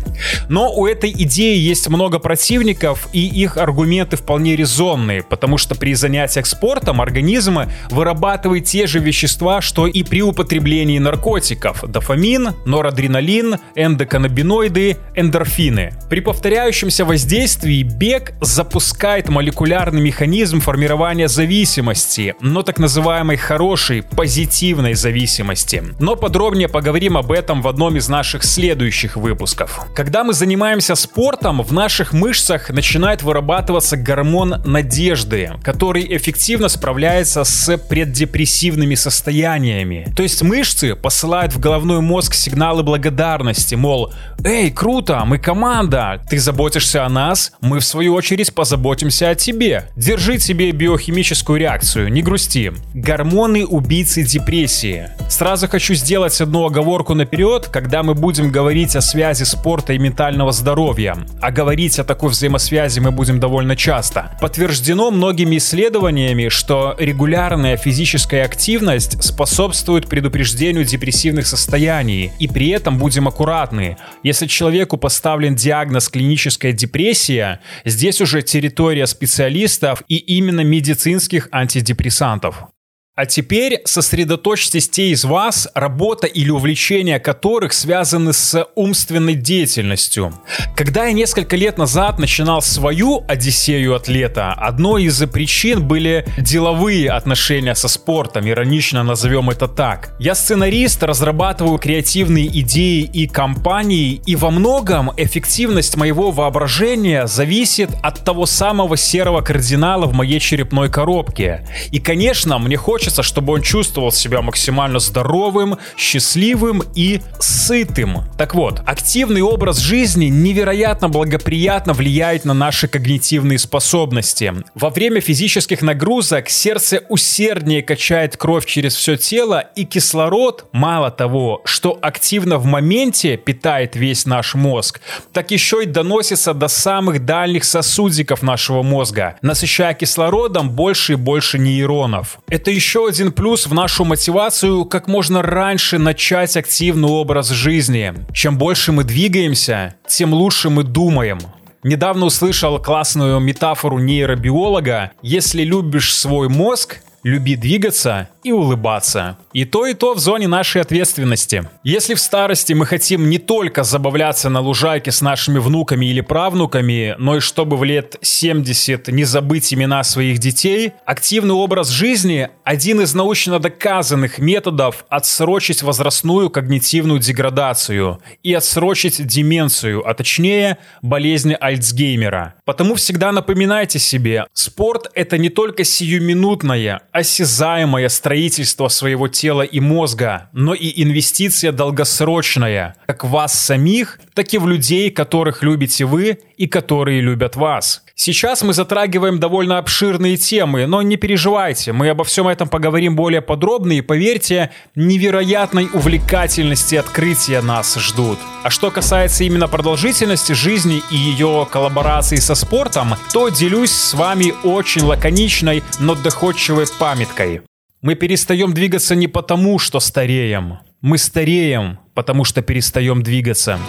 Но 0.50 0.72
у 0.74 0.86
этой 0.86 1.12
идеи 1.12 1.58
есть 1.58 1.88
много 1.90 2.20
противников, 2.20 3.08
и 3.14 3.26
их 3.26 3.58
аргументы 3.58 4.18
вполне 4.18 4.56
резонные, 4.56 5.24
потому 5.24 5.58
что 5.58 5.76
при 5.76 5.94
занятиях 5.94 6.46
спортом 6.46 7.02
организм 7.02 7.60
вырабатывает 7.90 8.66
те 8.66 8.88
же 8.88 9.00
вещества, 9.00 9.62
что 9.62 9.88
и 9.88 10.04
при 10.04 10.22
употреблении 10.22 11.00
наркотиков. 11.00 11.84
Дофамин, 11.88 12.52
норадреналин, 12.66 13.56
эндоканнабиноиды, 13.76 14.98
эндорфины. 15.16 15.94
При 16.10 16.22
повторяющемся 16.22 17.06
воздействии 17.06 17.84
бег 17.84 18.34
запускает 18.42 19.30
молекулярный 19.30 20.02
механизм 20.02 20.60
формирования 20.60 21.28
зависимости, 21.28 22.36
но 22.42 22.62
так 22.64 22.80
называемой 22.80 23.38
хорошей, 23.38 24.04
позитивной 24.04 24.94
зависимости. 24.94 25.84
Но 26.00 26.16
подробнее 26.16 26.68
поговорим 26.68 27.18
об 27.18 27.32
этом 27.32 27.62
в 27.62 27.68
одном 27.68 27.98
из 27.98 28.10
наших 28.10 28.44
следующих 28.44 29.16
выпусков 29.16 29.31
выпусков. 29.32 29.88
Когда 29.96 30.24
мы 30.24 30.34
занимаемся 30.34 30.96
спортом, 30.96 31.62
в 31.62 31.74
наших 31.74 32.14
мышцах 32.14 32.70
начинает 32.70 33.24
вырабатываться 33.24 33.98
гормон 33.98 34.62
надежды, 34.66 35.52
который 35.64 36.06
эффективно 36.16 36.70
справляется 36.70 37.44
с 37.44 37.78
преддепрессивными 37.78 38.96
состояниями. 38.96 40.08
То 40.16 40.24
есть 40.24 40.42
мышцы 40.42 40.96
посылают 40.96 41.54
в 41.54 41.60
головной 41.60 42.02
мозг 42.02 42.34
сигналы 42.34 42.84
благодарности, 42.84 43.76
мол, 43.76 44.14
«Эй, 44.44 44.72
круто, 44.72 45.24
мы 45.26 45.38
команда, 45.38 46.22
ты 46.30 46.38
заботишься 46.40 47.06
о 47.06 47.10
нас, 47.10 47.54
мы 47.62 47.80
в 47.80 47.86
свою 47.86 48.14
очередь 48.14 48.54
позаботимся 48.54 49.30
о 49.30 49.36
тебе. 49.36 49.86
Держи 49.96 50.40
себе 50.40 50.72
биохимическую 50.72 51.60
реакцию, 51.60 52.12
не 52.12 52.22
грусти». 52.22 52.74
Гормоны 52.94 53.66
убийцы 53.66 54.24
депрессии. 54.24 55.10
Сразу 55.30 55.68
хочу 55.68 55.94
сделать 55.94 56.40
одну 56.42 56.66
оговорку 56.66 57.14
наперед, 57.14 57.68
когда 57.72 58.04
мы 58.04 58.14
будем 58.14 58.52
говорить 58.52 58.96
о 58.96 59.02
связи 59.02 59.21
спорта 59.46 59.94
и 59.94 59.98
ментального 59.98 60.52
здоровья. 60.52 61.16
А 61.42 61.52
говорить 61.52 62.00
о 62.00 62.04
такой 62.04 62.30
взаимосвязи 62.32 63.00
мы 63.00 63.12
будем 63.12 63.40
довольно 63.40 63.76
часто. 63.76 64.38
Подтверждено 64.42 65.12
многими 65.12 65.58
исследованиями, 65.58 66.50
что 66.50 66.96
регулярная 67.00 67.78
физическая 67.78 68.44
активность 68.44 69.24
способствует 69.24 70.08
предупреждению 70.08 70.86
депрессивных 70.86 71.48
состояний. 71.48 72.32
И 72.40 72.48
при 72.48 72.70
этом 72.70 72.98
будем 72.98 73.28
аккуратны. 73.28 73.98
Если 74.24 74.48
человеку 74.48 74.98
поставлен 74.98 75.56
диагноз 75.56 76.10
клиническая 76.10 76.74
депрессия, 76.74 77.60
здесь 77.86 78.22
уже 78.22 78.42
территория 78.42 79.08
специалистов 79.08 80.04
и 80.08 80.18
именно 80.18 80.62
медицинских 80.62 81.48
антидепрессантов. 81.52 82.66
А 83.14 83.26
теперь 83.26 83.82
сосредоточьтесь 83.84 84.88
те 84.88 85.10
из 85.10 85.26
вас, 85.26 85.68
работа 85.76 86.28
или 86.28 86.50
увлечения 86.50 87.20
которых 87.20 87.74
связаны 87.74 88.32
с 88.32 88.66
умственной 88.76 89.36
деятельностью. 89.36 90.34
Когда 90.78 91.08
я 91.08 91.12
несколько 91.12 91.58
лет 91.58 91.78
назад 91.78 92.20
начинал 92.20 92.62
свою 92.62 93.26
Одиссею 93.28 93.96
атлета, 93.96 94.54
одной 94.54 95.04
из 95.04 95.22
причин 95.30 95.86
были 95.86 96.26
деловые 96.38 97.12
отношения 97.12 97.76
со 97.76 97.90
спортом, 97.90 98.48
иронично 98.48 99.04
назовем 99.04 99.50
это 99.50 99.68
так. 99.68 100.16
Я 100.18 100.34
сценарист, 100.34 101.04
разрабатываю 101.04 101.80
креативные 101.80 102.48
идеи 102.62 103.02
и 103.02 103.28
компании, 103.28 104.22
и 104.26 104.38
во 104.38 104.52
многом 104.52 105.12
эффективность 105.18 105.98
моего 105.98 106.32
воображения 106.32 107.28
зависит 107.28 107.90
от 108.02 108.24
того 108.24 108.46
самого 108.46 108.96
серого 108.96 109.42
кардинала 109.42 110.06
в 110.06 110.14
моей 110.14 110.40
черепной 110.40 110.90
коробке. 110.90 111.68
И, 111.92 112.00
конечно, 112.00 112.58
мне 112.58 112.78
хочется 112.78 113.11
хочется, 113.12 113.24
чтобы 113.24 113.54
он 113.54 113.62
чувствовал 113.62 114.12
себя 114.12 114.42
максимально 114.42 115.00
здоровым, 115.00 115.78
счастливым 115.98 116.84
и 116.96 117.20
сытым. 117.40 118.24
Так 118.38 118.56
вот, 118.56 118.82
активный 118.86 119.42
образ 119.42 119.80
жизни 119.80 120.26
невероятно 120.26 121.10
благоприятно 121.10 121.94
влияет 121.94 122.46
на 122.46 122.54
наши 122.54 122.88
когнитивные 122.88 123.58
способности. 123.60 124.54
Во 124.76 124.90
время 124.90 125.20
физических 125.22 125.82
нагрузок 125.82 126.50
сердце 126.50 127.02
усерднее 127.10 127.82
качает 127.82 128.38
кровь 128.38 128.66
через 128.66 128.96
все 128.96 129.18
тело, 129.18 129.60
и 129.76 129.84
кислород, 129.86 130.66
мало 130.72 131.12
того, 131.12 131.62
что 131.66 131.98
активно 132.02 132.58
в 132.58 132.66
моменте 132.66 133.38
питает 133.38 133.96
весь 133.96 134.26
наш 134.26 134.56
мозг, 134.56 135.02
так 135.34 135.52
еще 135.52 135.84
и 135.84 135.86
доносится 135.86 136.54
до 136.54 136.68
самых 136.68 137.26
дальних 137.26 137.66
сосудиков 137.66 138.42
нашего 138.42 138.84
мозга, 138.84 139.36
насыщая 139.42 139.94
кислородом 139.94 140.70
больше 140.70 141.14
и 141.14 141.16
больше 141.16 141.60
нейронов. 141.60 142.40
Это 142.48 142.72
еще 142.72 142.91
еще 142.92 143.08
один 143.08 143.32
плюс 143.32 143.68
в 143.68 143.74
нашу 143.74 144.04
мотивацию 144.04 144.84
как 144.84 145.08
можно 145.08 145.42
раньше 145.42 145.98
начать 145.98 146.58
активный 146.58 147.08
образ 147.08 147.48
жизни. 147.48 148.14
Чем 148.34 148.58
больше 148.58 148.92
мы 148.92 149.06
двигаемся, 149.06 149.96
тем 150.10 150.34
лучше 150.34 150.70
мы 150.70 150.84
думаем. 150.84 151.40
Недавно 151.84 152.26
услышал 152.26 152.80
классную 152.80 153.40
метафору 153.40 153.98
нейробиолога. 153.98 155.12
Если 155.22 155.64
любишь 155.64 156.14
свой 156.14 156.50
мозг, 156.50 156.98
люби 157.24 157.56
двигаться 157.56 158.30
и 158.44 158.52
улыбаться. 158.52 159.38
И 159.54 159.66
то, 159.66 159.86
и 159.86 159.94
то 159.94 160.14
в 160.14 160.20
зоне 160.20 160.48
нашей 160.48 160.82
ответственности. 160.82 161.70
Если 161.84 162.14
в 162.14 162.20
старости 162.20 162.74
мы 162.74 162.86
хотим 162.86 163.30
не 163.30 163.38
только 163.38 163.84
забавляться 163.84 164.50
на 164.50 164.62
лужайке 164.62 165.12
с 165.12 165.22
нашими 165.22 165.60
внуками 165.60 166.06
или 166.08 166.22
правнуками, 166.22 167.16
но 167.20 167.38
и 167.38 167.40
чтобы 167.40 167.78
в 167.78 167.84
лет 167.84 168.16
70 168.22 169.10
не 169.10 169.24
забыть 169.24 169.74
имена 169.74 170.04
своих 170.04 170.40
детей, 170.40 170.94
активный 171.06 171.54
образ 171.54 171.90
жизни– 171.90 172.50
один 172.64 173.02
из 173.02 173.14
научно 173.14 173.60
доказанных 173.60 174.40
методов 174.40 175.06
отсрочить 175.10 175.84
возрастную 175.84 176.50
когнитивную 176.50 177.20
деградацию 177.20 178.22
и 178.44 178.54
отсрочить 178.54 179.26
деменцию, 179.26 180.08
а 180.08 180.14
точнее 180.14 180.78
болезнь 181.02 181.54
Альцгеймера. 181.60 182.56
Потому 182.66 182.96
всегда 182.96 183.32
напоминайте 183.32 184.00
себе, 184.00 184.46
спорт– 184.54 185.12
это 185.14 185.38
не 185.38 185.50
только 185.50 185.84
сиюминутное, 185.84 187.02
осязаемое 187.12 188.10
строительство 188.10 188.88
своего 188.88 189.28
тела 189.28 189.62
и 189.64 189.80
мозга, 189.80 190.50
но 190.54 190.74
и 190.74 191.04
инвестиция 191.04 191.72
долгосрочная, 191.72 192.96
как 193.06 193.24
вас 193.24 193.54
самих, 193.54 194.20
так 194.34 194.54
и 194.54 194.58
в 194.58 194.68
людей, 194.68 195.12
которых 195.12 195.64
любите 195.64 196.06
вы 196.06 196.40
и 196.58 196.68
которые 196.68 197.22
любят 197.22 197.56
вас. 197.56 198.04
Сейчас 198.24 198.62
мы 198.62 198.76
затрагиваем 198.76 199.40
довольно 199.40 199.80
обширные 199.80 200.38
темы, 200.38 200.86
но 200.86 201.02
не 201.02 201.16
переживайте, 201.16 201.92
мы 201.92 202.08
обо 202.08 202.24
всем 202.24 202.48
этом 202.48 202.70
поговорим 202.70 203.16
более 203.16 203.42
подробно 203.42 203.94
и 203.94 204.02
поверьте, 204.02 204.70
невероятной 204.94 205.90
увлекательности 205.92 206.94
открытия 206.94 207.62
нас 207.64 207.96
ждут. 207.96 208.38
А 208.62 208.70
что 208.70 208.92
касается 208.92 209.44
именно 209.44 209.68
продолжительности 209.68 210.54
жизни 210.54 211.02
и 211.10 211.16
ее 211.16 211.68
коллаборации 211.72 212.36
со 212.36 212.54
спортом, 212.54 213.16
то 213.34 213.50
делюсь 213.50 213.90
с 213.90 214.14
вами 214.14 214.54
очень 214.64 215.02
лаконичной, 215.02 215.82
но 215.98 216.14
доходчивой 216.14 216.86
памяткой. 217.00 217.64
Мы 218.04 218.14
перестаем 218.14 218.76
двигаться 218.76 219.16
не 219.16 219.28
потому, 219.28 219.80
что 219.80 220.00
стареем. 220.00 220.78
Мы 221.02 221.18
стареем, 221.18 221.98
потому 222.14 222.44
что 222.44 222.62
перестаем 222.62 223.24
двигаться. 223.24 223.80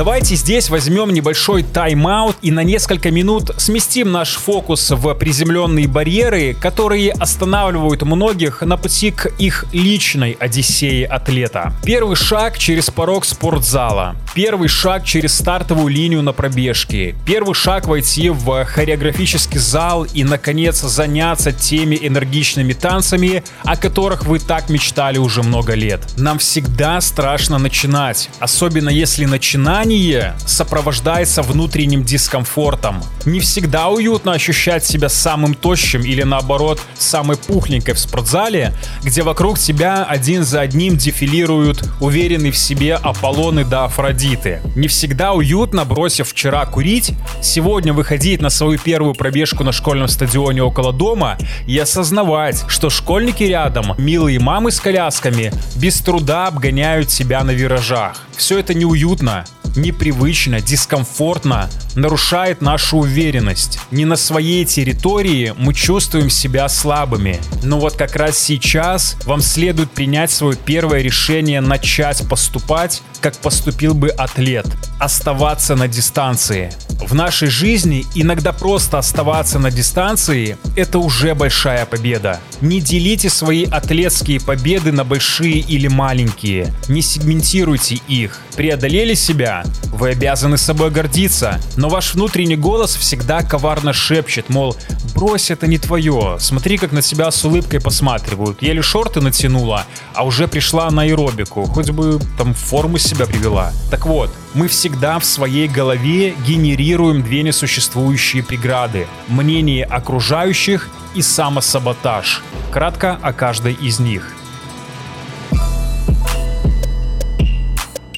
Давайте 0.00 0.34
здесь 0.34 0.70
возьмем 0.70 1.10
небольшой 1.10 1.62
тайм-аут 1.62 2.36
и 2.40 2.50
на 2.50 2.64
несколько 2.64 3.10
минут 3.10 3.50
сместим 3.58 4.10
наш 4.10 4.36
фокус 4.36 4.90
в 4.90 5.12
приземленные 5.12 5.88
барьеры, 5.88 6.56
которые 6.58 7.12
останавливают 7.12 8.00
многих 8.00 8.62
на 8.62 8.78
пути 8.78 9.10
к 9.10 9.26
их 9.38 9.66
личной 9.74 10.38
одиссее 10.40 11.04
атлета. 11.06 11.74
Первый 11.84 12.16
шаг 12.16 12.56
через 12.56 12.88
порог 12.88 13.26
спортзала. 13.26 14.16
Первый 14.34 14.68
шаг 14.68 15.04
через 15.04 15.34
стартовую 15.34 15.88
линию 15.88 16.22
на 16.22 16.32
пробежке. 16.32 17.14
Первый 17.26 17.52
шаг 17.54 17.86
войти 17.86 18.30
в 18.30 18.64
хореографический 18.64 19.58
зал 19.58 20.04
и, 20.04 20.24
наконец, 20.24 20.80
заняться 20.80 21.52
теми 21.52 21.98
энергичными 22.00 22.72
танцами, 22.72 23.42
о 23.64 23.76
которых 23.76 24.24
вы 24.24 24.38
так 24.38 24.70
мечтали 24.70 25.18
уже 25.18 25.42
много 25.42 25.74
лет. 25.74 26.00
Нам 26.16 26.38
всегда 26.38 27.02
страшно 27.02 27.58
начинать, 27.58 28.30
особенно 28.38 28.88
если 28.88 29.26
начинание 29.26 29.89
Ранее 29.90 30.34
сопровождается 30.46 31.42
внутренним 31.42 32.04
дискомфортом. 32.04 33.02
Не 33.26 33.40
всегда 33.40 33.88
уютно 33.88 34.30
ощущать 34.30 34.84
себя 34.84 35.08
самым 35.08 35.54
тощим 35.54 36.02
или 36.02 36.22
наоборот 36.22 36.80
самой 36.96 37.36
пухленькой 37.36 37.94
в 37.94 37.98
спортзале, 37.98 38.72
где 39.02 39.22
вокруг 39.22 39.58
тебя 39.58 40.04
один 40.04 40.44
за 40.44 40.60
одним 40.60 40.96
дефилируют 40.96 41.82
уверенные 41.98 42.52
в 42.52 42.56
себе 42.56 42.94
Аполлоны 42.94 43.64
да 43.64 43.86
Афродиты. 43.86 44.62
Не 44.76 44.86
всегда 44.86 45.32
уютно, 45.32 45.84
бросив 45.84 46.28
вчера 46.28 46.64
курить, 46.66 47.14
сегодня 47.42 47.92
выходить 47.92 48.40
на 48.40 48.48
свою 48.48 48.78
первую 48.78 49.14
пробежку 49.14 49.64
на 49.64 49.72
школьном 49.72 50.06
стадионе 50.06 50.62
около 50.62 50.92
дома 50.92 51.36
и 51.66 51.76
осознавать, 51.76 52.62
что 52.68 52.90
школьники 52.90 53.42
рядом, 53.42 53.96
милые 53.98 54.38
мамы 54.38 54.70
с 54.70 54.78
колясками, 54.78 55.52
без 55.74 56.00
труда 56.00 56.46
обгоняют 56.46 57.10
себя 57.10 57.42
на 57.42 57.50
виражах. 57.50 58.28
Все 58.36 58.60
это 58.60 58.72
неуютно, 58.72 59.44
непривычно, 59.76 60.60
дискомфортно, 60.60 61.70
нарушает 61.94 62.60
нашу 62.60 62.98
уверенность. 62.98 63.78
Не 63.90 64.04
на 64.04 64.16
своей 64.16 64.64
территории 64.64 65.54
мы 65.56 65.74
чувствуем 65.74 66.30
себя 66.30 66.68
слабыми. 66.68 67.40
Но 67.62 67.78
вот 67.78 67.94
как 67.94 68.16
раз 68.16 68.38
сейчас 68.38 69.16
вам 69.24 69.40
следует 69.40 69.90
принять 69.90 70.30
свое 70.30 70.56
первое 70.56 71.02
решение 71.02 71.60
начать 71.60 72.26
поступать, 72.28 73.02
как 73.20 73.36
поступил 73.36 73.94
бы 73.94 74.08
атлет. 74.08 74.66
Оставаться 74.98 75.76
на 75.76 75.88
дистанции. 75.88 76.72
В 77.00 77.14
нашей 77.14 77.48
жизни 77.48 78.04
иногда 78.14 78.52
просто 78.52 78.98
оставаться 78.98 79.58
на 79.58 79.70
дистанции– 79.70 80.58
это 80.76 80.98
уже 80.98 81.34
большая 81.34 81.86
победа. 81.86 82.40
Не 82.60 82.80
делите 82.80 83.30
свои 83.30 83.64
атлетские 83.64 84.40
победы 84.40 84.92
на 84.92 85.04
большие 85.04 85.58
или 85.60 85.88
маленькие. 85.88 86.72
Не 86.88 87.00
сегментируйте 87.02 88.00
их. 88.06 88.38
Преодолели 88.54 89.14
себя? 89.14 89.59
Вы 89.92 90.10
обязаны 90.10 90.56
собой 90.56 90.90
гордиться. 90.90 91.60
Но 91.76 91.88
ваш 91.88 92.14
внутренний 92.14 92.56
голос 92.56 92.96
всегда 92.96 93.42
коварно 93.42 93.92
шепчет, 93.92 94.48
мол, 94.48 94.76
брось, 95.14 95.50
это 95.50 95.66
не 95.66 95.78
твое. 95.78 96.36
Смотри, 96.40 96.78
как 96.78 96.92
на 96.92 97.02
себя 97.02 97.30
с 97.30 97.44
улыбкой 97.44 97.80
посматривают. 97.80 98.62
Еле 98.62 98.82
шорты 98.82 99.20
натянула, 99.20 99.84
а 100.14 100.24
уже 100.24 100.48
пришла 100.48 100.90
на 100.90 101.02
аэробику. 101.02 101.64
Хоть 101.64 101.90
бы 101.90 102.20
там 102.38 102.54
форму 102.54 102.98
себя 102.98 103.26
привела. 103.26 103.72
Так 103.90 104.06
вот, 104.06 104.30
мы 104.54 104.68
всегда 104.68 105.18
в 105.18 105.24
своей 105.24 105.68
голове 105.68 106.34
генерируем 106.46 107.22
две 107.22 107.42
несуществующие 107.42 108.42
преграды. 108.42 109.06
Мнение 109.28 109.84
окружающих 109.84 110.88
и 111.14 111.22
самосаботаж. 111.22 112.42
Кратко 112.72 113.18
о 113.20 113.32
каждой 113.32 113.74
из 113.74 113.98
них. 113.98 114.32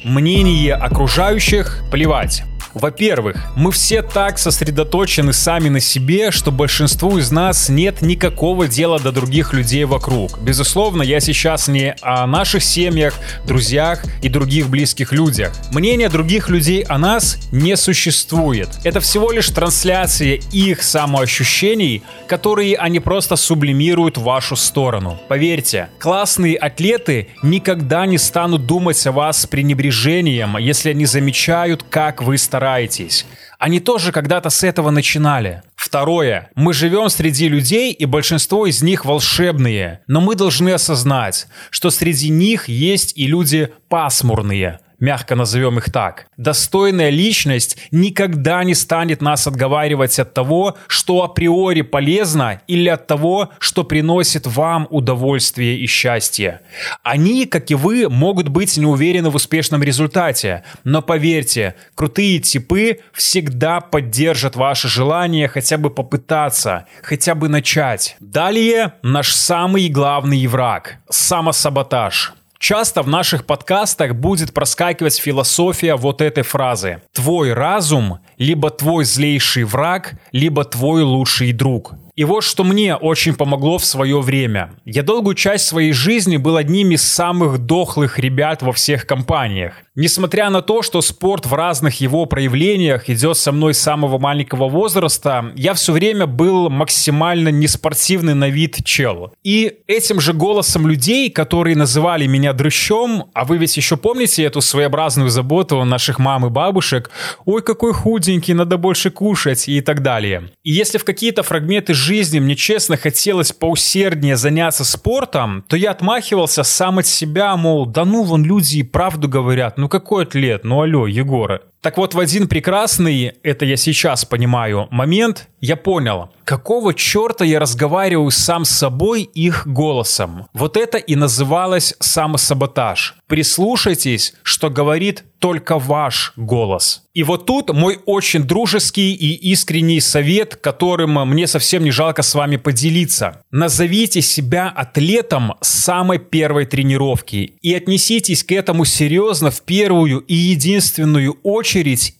Мнение 0.03 0.73
окружающих 0.73 1.81
плевать. 1.89 2.43
Во-первых, 2.73 3.37
мы 3.55 3.71
все 3.71 4.01
так 4.01 4.39
сосредоточены 4.39 5.31
сами 5.31 5.69
на 5.69 5.79
себе, 5.79 6.31
что 6.31 6.51
большинству 6.51 7.19
из 7.19 7.31
нас 7.31 7.69
нет 7.69 8.01
никакого 8.01 8.67
дела 8.67 8.99
до 8.99 9.11
других 9.11 9.53
людей 9.53 9.85
вокруг. 9.85 10.39
Безусловно, 10.39 11.03
я 11.03 11.19
сейчас 11.19 11.67
не 11.67 11.95
о 12.01 12.25
наших 12.25 12.63
семьях, 12.63 13.13
друзьях 13.45 14.03
и 14.23 14.29
других 14.29 14.69
близких 14.69 15.11
людях. 15.11 15.53
Мнение 15.71 16.09
других 16.09 16.49
людей 16.49 16.81
о 16.81 16.97
нас 16.97 17.37
не 17.51 17.77
существует. 17.77 18.69
Это 18.83 18.99
всего 18.99 19.31
лишь 19.31 19.49
трансляция 19.49 20.39
их 20.51 20.81
самоощущений, 20.81 22.01
которые 22.27 22.75
они 22.77 22.99
просто 22.99 23.35
сублимируют 23.35 24.17
в 24.17 24.23
вашу 24.23 24.55
сторону. 24.55 25.19
Поверьте, 25.27 25.89
классные 25.99 26.55
атлеты 26.55 27.27
никогда 27.43 28.07
не 28.07 28.17
станут 28.17 28.65
думать 28.65 29.05
о 29.05 29.11
вас 29.11 29.41
с 29.41 29.45
пренебрежением, 29.45 30.57
если 30.57 30.89
они 30.89 31.05
замечают, 31.05 31.85
как 31.87 32.23
вы 32.23 32.37
стараетесь 32.39 32.62
стараетесь. 32.63 33.25
Они 33.59 33.79
тоже 33.81 34.13
когда-то 34.13 34.49
с 34.49 34.63
этого 34.63 34.89
начинали. 34.89 35.63
Второе. 35.75 36.49
Мы 36.55 36.73
живем 36.73 37.09
среди 37.09 37.49
людей, 37.49 37.91
и 37.91 38.05
большинство 38.05 38.65
из 38.65 38.81
них 38.81 39.03
волшебные. 39.03 39.99
Но 40.07 40.21
мы 40.21 40.35
должны 40.35 40.69
осознать, 40.69 41.47
что 41.71 41.89
среди 41.89 42.29
них 42.29 42.69
есть 42.69 43.17
и 43.17 43.27
люди 43.27 43.69
пасмурные 43.89 44.79
мягко 45.03 45.35
назовем 45.35 45.77
их 45.79 45.91
так. 45.91 46.27
Достойная 46.37 47.09
личность 47.09 47.77
никогда 47.91 48.63
не 48.63 48.73
станет 48.73 49.21
нас 49.21 49.45
отговаривать 49.45 50.17
от 50.17 50.33
того, 50.33 50.77
что 50.87 51.23
априори 51.23 51.81
полезно 51.81 52.61
или 52.67 52.87
от 52.87 53.05
того, 53.05 53.49
что 53.59 53.83
приносит 53.83 54.47
вам 54.47 54.87
удовольствие 54.89 55.77
и 55.77 55.87
счастье. 55.87 56.61
Они, 57.03 57.45
как 57.45 57.69
и 57.69 57.75
вы, 57.75 58.07
могут 58.09 58.47
быть 58.47 58.77
не 58.77 58.85
уверены 58.85 59.29
в 59.29 59.35
успешном 59.35 59.83
результате, 59.83 60.63
но 60.85 61.01
поверьте, 61.01 61.75
крутые 61.95 62.39
типы 62.39 62.99
всегда 63.11 63.81
поддержат 63.81 64.55
ваше 64.55 64.87
желание 64.87 65.49
хотя 65.49 65.77
бы 65.77 65.89
попытаться, 65.89 66.85
хотя 67.01 67.35
бы 67.35 67.49
начать. 67.49 68.15
Далее 68.21 68.93
наш 69.03 69.33
самый 69.33 69.89
главный 69.89 70.47
враг– 70.47 70.99
самосаботаж. 71.09 72.33
Часто 72.63 73.01
в 73.01 73.09
наших 73.09 73.45
подкастах 73.45 74.15
будет 74.15 74.53
проскакивать 74.53 75.17
философия 75.17 75.95
вот 75.95 76.21
этой 76.21 76.43
фразы. 76.43 77.01
Твой 77.11 77.51
разум 77.51 78.19
либо 78.37 78.69
твой 78.69 79.03
злейший 79.03 79.65
враг, 79.65 80.13
либо 80.31 80.63
твой 80.63 81.01
лучший 81.01 81.51
друг. 81.51 81.95
И 82.15 82.25
вот 82.25 82.43
что 82.43 82.63
мне 82.63 82.95
очень 82.95 83.33
помогло 83.33 83.79
в 83.79 83.85
свое 83.85 84.21
время. 84.21 84.73
Я 84.85 85.01
долгую 85.01 85.35
часть 85.35 85.65
своей 85.65 85.93
жизни 85.93 86.37
был 86.37 86.57
одним 86.57 86.91
из 86.91 87.01
самых 87.01 87.57
дохлых 87.57 88.19
ребят 88.19 88.61
во 88.61 88.71
всех 88.71 89.07
компаниях. 89.07 89.73
Несмотря 89.95 90.49
на 90.49 90.61
то, 90.61 90.81
что 90.81 91.01
спорт 91.01 91.45
в 91.45 91.53
разных 91.53 92.01
его 92.01 92.25
проявлениях 92.25 93.09
идет 93.09 93.37
со 93.37 93.51
мной 93.51 93.73
с 93.73 93.79
самого 93.79 94.19
маленького 94.19 94.69
возраста, 94.69 95.51
я 95.55 95.73
все 95.73 95.91
время 95.91 96.27
был 96.27 96.69
максимально 96.69 97.49
неспортивный 97.49 98.33
на 98.35 98.49
вид 98.49 98.83
чел. 98.85 99.33
И 99.43 99.77
этим 99.87 100.19
же 100.19 100.33
голосом 100.33 100.87
людей, 100.87 101.31
которые 101.31 101.75
называли 101.75 102.27
меня 102.27 102.53
дрыщом, 102.53 103.25
а 103.33 103.45
вы 103.45 103.57
ведь 103.57 103.77
еще 103.77 103.97
помните 103.97 104.43
эту 104.43 104.61
своеобразную 104.61 105.29
заботу 105.29 105.83
наших 105.83 106.19
мам 106.19 106.45
и 106.45 106.49
бабушек, 106.49 107.09
ой, 107.45 107.63
какой 107.63 107.93
худенький, 107.93 108.53
надо 108.53 108.77
больше 108.77 109.09
кушать 109.09 109.67
и 109.67 109.81
так 109.81 110.01
далее. 110.03 110.49
И 110.63 110.71
если 110.71 110.97
в 110.97 111.05
какие-то 111.05 111.43
фрагменты 111.43 111.93
жизни 112.03 112.39
мне 112.39 112.55
честно 112.55 112.97
хотелось 112.97 113.51
поусерднее 113.51 114.35
заняться 114.35 114.83
спортом, 114.83 115.63
то 115.67 115.77
я 115.77 115.91
отмахивался 115.91 116.63
сам 116.63 116.99
от 116.99 117.07
себя, 117.07 117.55
мол, 117.55 117.85
да 117.85 118.05
ну 118.05 118.23
вон 118.23 118.43
люди 118.43 118.77
и 118.77 118.83
правду 118.83 119.27
говорят, 119.27 119.77
ну 119.77 119.89
какой 119.89 120.25
атлет, 120.25 120.63
ну 120.63 120.81
алло, 120.81 121.07
Егора. 121.07 121.61
Так 121.83 121.97
вот, 121.97 122.13
в 122.13 122.19
один 122.19 122.47
прекрасный, 122.47 123.33
это 123.43 123.65
я 123.65 123.75
сейчас 123.75 124.23
понимаю, 124.23 124.87
момент, 124.89 125.49
я 125.59 125.75
понял, 125.75 126.29
какого 126.45 126.93
черта 126.93 127.43
я 127.43 127.59
разговариваю 127.59 128.31
сам 128.31 128.63
с 128.63 128.69
собой 128.69 129.23
их 129.23 129.67
голосом. 129.67 130.47
Вот 130.53 130.77
это 130.77 130.97
и 130.97 131.15
называлось 131.15 131.93
самосаботаж. 131.99 133.15
Прислушайтесь, 133.27 134.33
что 134.43 134.69
говорит 134.69 135.25
только 135.39 135.77
ваш 135.77 136.31
голос. 136.37 137.03
И 137.13 137.23
вот 137.23 137.45
тут 137.45 137.69
мой 137.69 137.99
очень 138.05 138.43
дружеский 138.43 139.13
и 139.13 139.33
искренний 139.51 139.99
совет, 139.99 140.55
которым 140.55 141.15
мне 141.29 141.47
совсем 141.47 141.83
не 141.83 141.91
жалко 141.91 142.21
с 142.21 142.33
вами 142.33 142.55
поделиться. 142.55 143.41
Назовите 143.51 144.21
себя 144.21 144.69
атлетом 144.69 145.55
с 145.59 145.67
самой 145.67 146.19
первой 146.19 146.65
тренировки 146.65 147.55
и 147.61 147.73
отнеситесь 147.73 148.43
к 148.43 148.53
этому 148.53 148.85
серьезно 148.85 149.51
в 149.51 149.61
первую 149.63 150.19
и 150.19 150.33
единственную 150.33 151.37
очередь 151.43 151.72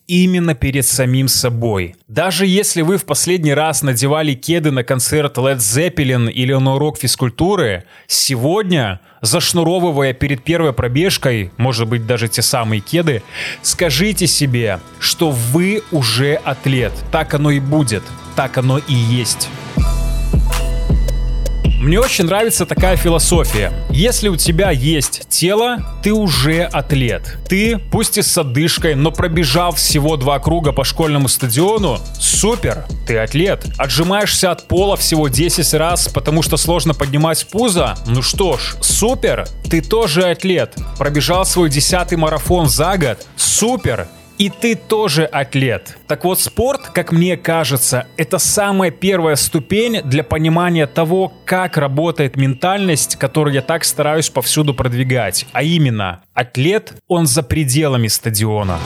именно 0.07 0.55
перед 0.55 0.85
самим 0.85 1.27
собой. 1.27 1.95
Даже 2.07 2.45
если 2.45 2.81
вы 2.81 2.97
в 2.97 3.05
последний 3.05 3.53
раз 3.53 3.81
надевали 3.81 4.33
кеды 4.33 4.71
на 4.71 4.83
концерт 4.83 5.37
Led 5.37 5.57
Zeppelin 5.57 6.31
или 6.31 6.53
на 6.53 6.75
урок 6.75 6.97
физкультуры, 6.97 7.83
сегодня– 8.07 8.99
зашнуровывая 9.23 10.13
перед 10.13 10.43
первой 10.43 10.73
пробежкой, 10.73 11.51
может 11.57 11.87
быть 11.87 12.05
даже 12.05 12.27
те 12.27 12.41
самые 12.41 12.81
кеды, 12.81 13.23
скажите 13.61 14.27
себе, 14.27 14.79
что 14.99 15.31
вы 15.31 15.81
уже 15.91 16.35
атлет. 16.35 16.91
Так 17.11 17.33
оно 17.33 17.49
и 17.49 17.59
будет, 17.59 18.03
так 18.35 18.57
оно 18.57 18.77
и 18.77 18.93
есть. 18.93 19.49
Мне 21.84 22.00
очень 22.00 22.24
нравится 22.24 22.65
такая 22.65 22.96
философия. 22.96 23.74
Если 23.89 24.30
у 24.30 24.38
тебя 24.38 24.72
есть 24.72 25.28
тело, 25.28 26.00
ты 26.02 26.13
уже 26.13 26.63
атлет. 26.63 27.38
Ты, 27.50 27.78
пусть 27.78 28.17
и 28.17 28.22
с 28.22 28.38
одышкой, 28.38 28.96
но 28.96 29.12
пробежал 29.12 29.74
всего 29.74 30.15
два 30.15 30.39
круга 30.39 30.72
по 30.72 30.86
школьному 30.86 31.28
стадиону, 31.28 32.00
супер, 32.17 32.86
ты 33.06 33.17
атлет. 33.17 33.65
Отжимаешься 33.78 34.52
от 34.52 34.69
пола 34.69 34.96
всего 34.96 35.28
10 35.28 35.74
раз, 35.74 36.08
потому 36.08 36.41
что 36.41 36.56
сложно 36.56 36.93
поднимать 36.93 37.46
пузо, 37.52 37.96
ну 38.08 38.22
что 38.22 38.58
ж, 38.58 38.78
супер, 38.80 39.46
ты 39.69 39.82
тоже 39.82 40.30
атлет. 40.30 40.78
Пробежал 40.98 41.46
свой 41.46 41.69
десятый 41.69 42.17
марафон 42.17 42.69
за 42.69 42.98
год, 42.98 43.28
супер, 43.36 44.08
и 44.38 44.50
ты 44.50 44.76
тоже 44.76 45.26
атлет. 45.26 45.98
Так 46.08 46.24
вот, 46.26 46.39
спорт, 46.39 46.89
как 46.89 47.12
мне 47.12 47.38
кажется, 47.38 48.08
это 48.17 48.38
самая 48.38 48.91
первая 48.91 49.36
ступень 49.36 50.02
для 50.04 50.24
понимания 50.24 50.88
того, 50.88 51.34
как 51.46 51.78
работает 51.78 52.36
ментальность, 52.36 53.15
которую 53.15 53.54
я 53.54 53.62
так 53.62 53.84
стараюсь 53.84 54.30
повсюду 54.30 54.74
продвигать. 54.74 55.46
А 55.54 55.63
именно, 55.63 56.22
атлет, 56.34 56.93
он 57.08 57.28
за 57.28 57.43
пределами 57.43 58.08
стадиона. 58.08 58.80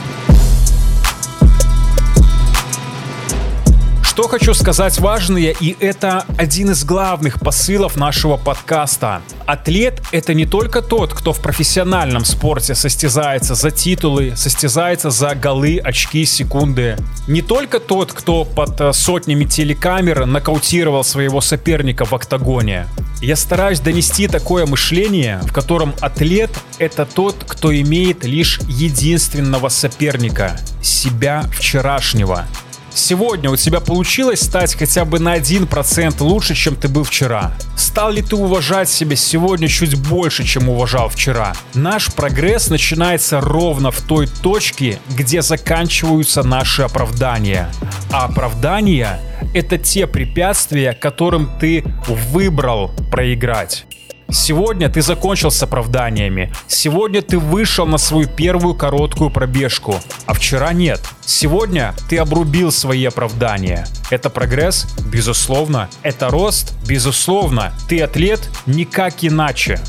Что 4.18 4.28
хочу 4.28 4.56
сказать 4.56 4.98
важное, 4.98 5.54
и 5.60 5.76
это 5.80 6.26
один 6.40 6.72
из 6.72 6.84
главных 6.84 7.40
посылов 7.40 7.98
нашего 7.98 8.36
подкаста. 8.36 9.22
Атлет— 9.46 10.02
это 10.12 10.34
не 10.34 10.48
только 10.48 10.82
тот, 10.82 11.14
кто 11.14 11.34
в 11.34 11.40
профессиональном 11.40 12.26
спорте 12.26 12.74
состязается 12.74 13.54
за 13.54 13.70
титулы, 13.70 14.34
состязается 14.36 15.12
за 15.12 15.36
голы, 15.36 15.78
очки, 15.78 16.26
секунды. 16.26 16.98
Не 17.28 17.44
только 17.44 17.80
тот, 17.80 18.12
кто 18.12 18.44
под 18.44 18.82
э, 18.82 18.92
сотнями 18.92 19.46
телекамер 19.46 20.26
нокаутировал 20.26 21.04
своего 21.04 21.40
соперника 21.40 22.04
в 22.04 22.14
октагоне. 22.14 22.88
Я 23.22 23.36
стараюсь 23.36 23.82
донести 23.82 24.28
такое 24.28 24.66
мышление, 24.66 25.42
в 25.44 25.54
котором 25.54 25.94
атлет— 26.02 26.50
это 26.80 27.06
тот, 27.06 27.36
кто 27.48 27.72
имеет 27.72 28.26
лишь 28.26 28.62
единственного 28.68 29.70
соперника— 29.70 30.60
себя 30.82 31.44
вчерашнего— 31.54 32.48
Сегодня 32.98 33.52
у 33.52 33.56
тебя 33.56 33.80
получилось 33.80 34.42
стать 34.42 34.74
хотя 34.74 35.06
бы 35.06 35.20
на 35.20 35.38
1% 35.38 36.24
лучше, 36.24 36.56
чем 36.56 36.76
ты 36.76 36.88
был 36.88 37.04
вчера? 37.04 37.54
Стал 37.78 38.12
ли 38.12 38.24
ты 38.24 38.36
уважать 38.36 38.90
себя 38.90 39.16
сегодня 39.16 39.68
чуть 39.68 39.96
больше, 39.96 40.44
чем 40.44 40.68
уважал 40.68 41.08
вчера? 41.08 41.54
Наш 41.76 42.12
прогресс 42.12 42.70
начинается 42.70 43.40
ровно 43.40 43.92
в 43.92 44.02
той 44.02 44.28
точке, 44.28 45.00
где 45.10 45.44
заканчиваются 45.44 46.42
наши 46.42 46.82
оправдания. 46.82 47.72
А 48.12 48.26
оправдания— 48.26 49.20
это 49.54 49.78
те 49.78 50.08
препятствия, 50.08 50.94
которым 50.94 51.52
ты 51.60 51.86
выбрал 52.08 52.92
проиграть. 53.12 53.87
Сегодня 54.30 54.90
ты 54.90 55.02
закончил 55.02 55.52
с 55.52 55.64
оправданиями. 55.64 56.52
Сегодня 56.68 57.22
ты 57.22 57.38
вышел 57.40 57.86
на 57.86 57.98
свою 57.98 58.28
первую 58.28 58.76
короткую 58.76 59.30
пробежку, 59.30 59.96
а 60.26 60.34
вчера 60.34 60.74
нет. 60.74 61.02
Сегодня 61.26 61.94
ты 62.10 62.18
обрубил 62.18 62.72
свои 62.72 63.06
оправдания. 63.06 63.88
Это 64.10 64.30
прогресс? 64.30 64.86
Безусловно. 65.12 65.90
Это 66.04 66.30
рост? 66.30 66.74
Безусловно. 66.86 67.74
Ты 67.88 68.02
атлет? 68.02 68.50
Никак 68.66 69.24
иначе. 69.24 69.80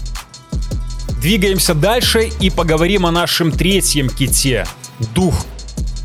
Двигаемся 1.20 1.74
дальше 1.74 2.31
и 2.40 2.48
поговорим 2.48 3.07
о 3.07 3.11
нашем 3.11 3.51
третьем 3.51 4.09
ките– 4.09 4.66
дух. 5.14 5.46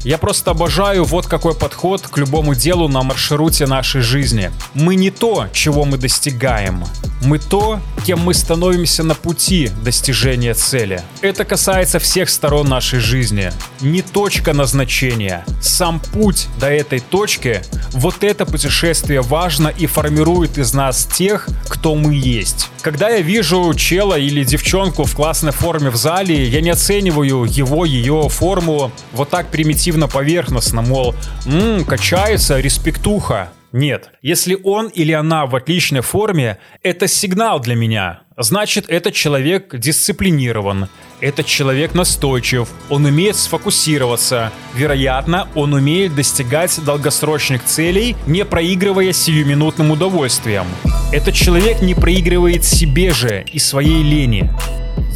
Я 0.03 0.17
просто 0.17 0.51
обожаю 0.51 1.05
вот 1.05 1.27
какой 1.27 1.55
подход 1.55 2.01
к 2.01 2.17
любому 2.17 2.55
делу 2.55 2.89
на 2.89 3.03
маршруте 3.03 3.65
нашей 3.67 4.01
жизни. 4.01 4.51
Мы 4.73 4.95
не 4.95 5.11
то, 5.11 5.47
чего 5.53 5.85
мы 5.85 5.97
достигаем. 5.97 6.83
Мы 7.21 7.39
то, 7.39 7.79
кем 8.05 8.19
мы 8.19 8.33
становимся 8.33 9.03
на 9.03 9.15
пути 9.15 9.69
достижения 9.81 10.53
цели. 10.55 11.01
Это 11.21 11.45
касается 11.45 11.99
всех 11.99 12.29
сторон 12.29 12.67
нашей 12.67 12.99
жизни. 12.99 13.53
Не 13.79 14.01
точка 14.01 14.51
назначения. 14.51 15.45
Сам 15.61 16.01
путь 16.01 16.49
до 16.59 16.69
этой 16.69 16.99
точки, 16.99 17.61
вот 17.93 18.25
это 18.25 18.45
путешествие 18.45 19.21
важно 19.21 19.69
и 19.69 19.85
формирует 19.85 20.57
из 20.57 20.73
нас 20.73 21.05
тех, 21.05 21.47
кто 21.69 21.95
мы 21.95 22.13
есть. 22.13 22.69
Когда 22.81 23.07
я 23.09 23.21
вижу 23.21 23.73
чела 23.73 24.19
или 24.19 24.43
девчонку 24.43 25.05
в 25.05 25.15
классной 25.15 25.53
форме 25.53 25.89
в 25.89 25.95
зале, 25.95 26.45
я 26.45 26.59
не 26.59 26.71
оцениваю 26.71 27.45
его, 27.45 27.85
ее 27.85 28.27
форму 28.27 28.91
вот 29.13 29.29
так 29.29 29.47
примитивно 29.49 29.92
поверхностно, 30.07 30.81
мол, 30.81 31.15
м-м, 31.45 31.85
качается, 31.85 32.59
респектуха. 32.59 33.49
Нет. 33.73 34.11
Если 34.21 34.55
он 34.63 34.87
или 34.87 35.11
она 35.13 35.47
в 35.47 35.55
отличной 35.55 36.01
форме, 36.01 36.59
это 36.83 37.07
сигнал 37.07 37.59
для 37.59 37.73
меня. 37.73 38.21
Значит, 38.37 38.85
этот 38.87 39.15
человек 39.15 39.75
дисциплинирован, 39.75 40.89
этот 41.19 41.47
человек 41.47 41.95
настойчив, 41.95 42.67
он 42.89 43.05
умеет 43.05 43.35
сфокусироваться. 43.35 44.51
Вероятно, 44.75 45.47
он 45.55 45.73
умеет 45.73 46.13
достигать 46.13 46.79
долгосрочных 46.85 47.63
целей, 47.63 48.15
не 48.27 48.45
проигрывая 48.45 49.11
сиюминутным 49.11 49.89
удовольствием. 49.89 50.65
Этот 51.11 51.33
человек 51.33 51.81
не 51.81 51.95
проигрывает 51.95 52.63
себе 52.63 53.11
же 53.11 53.43
и 53.51 53.57
своей 53.57 54.03
лени. 54.03 54.51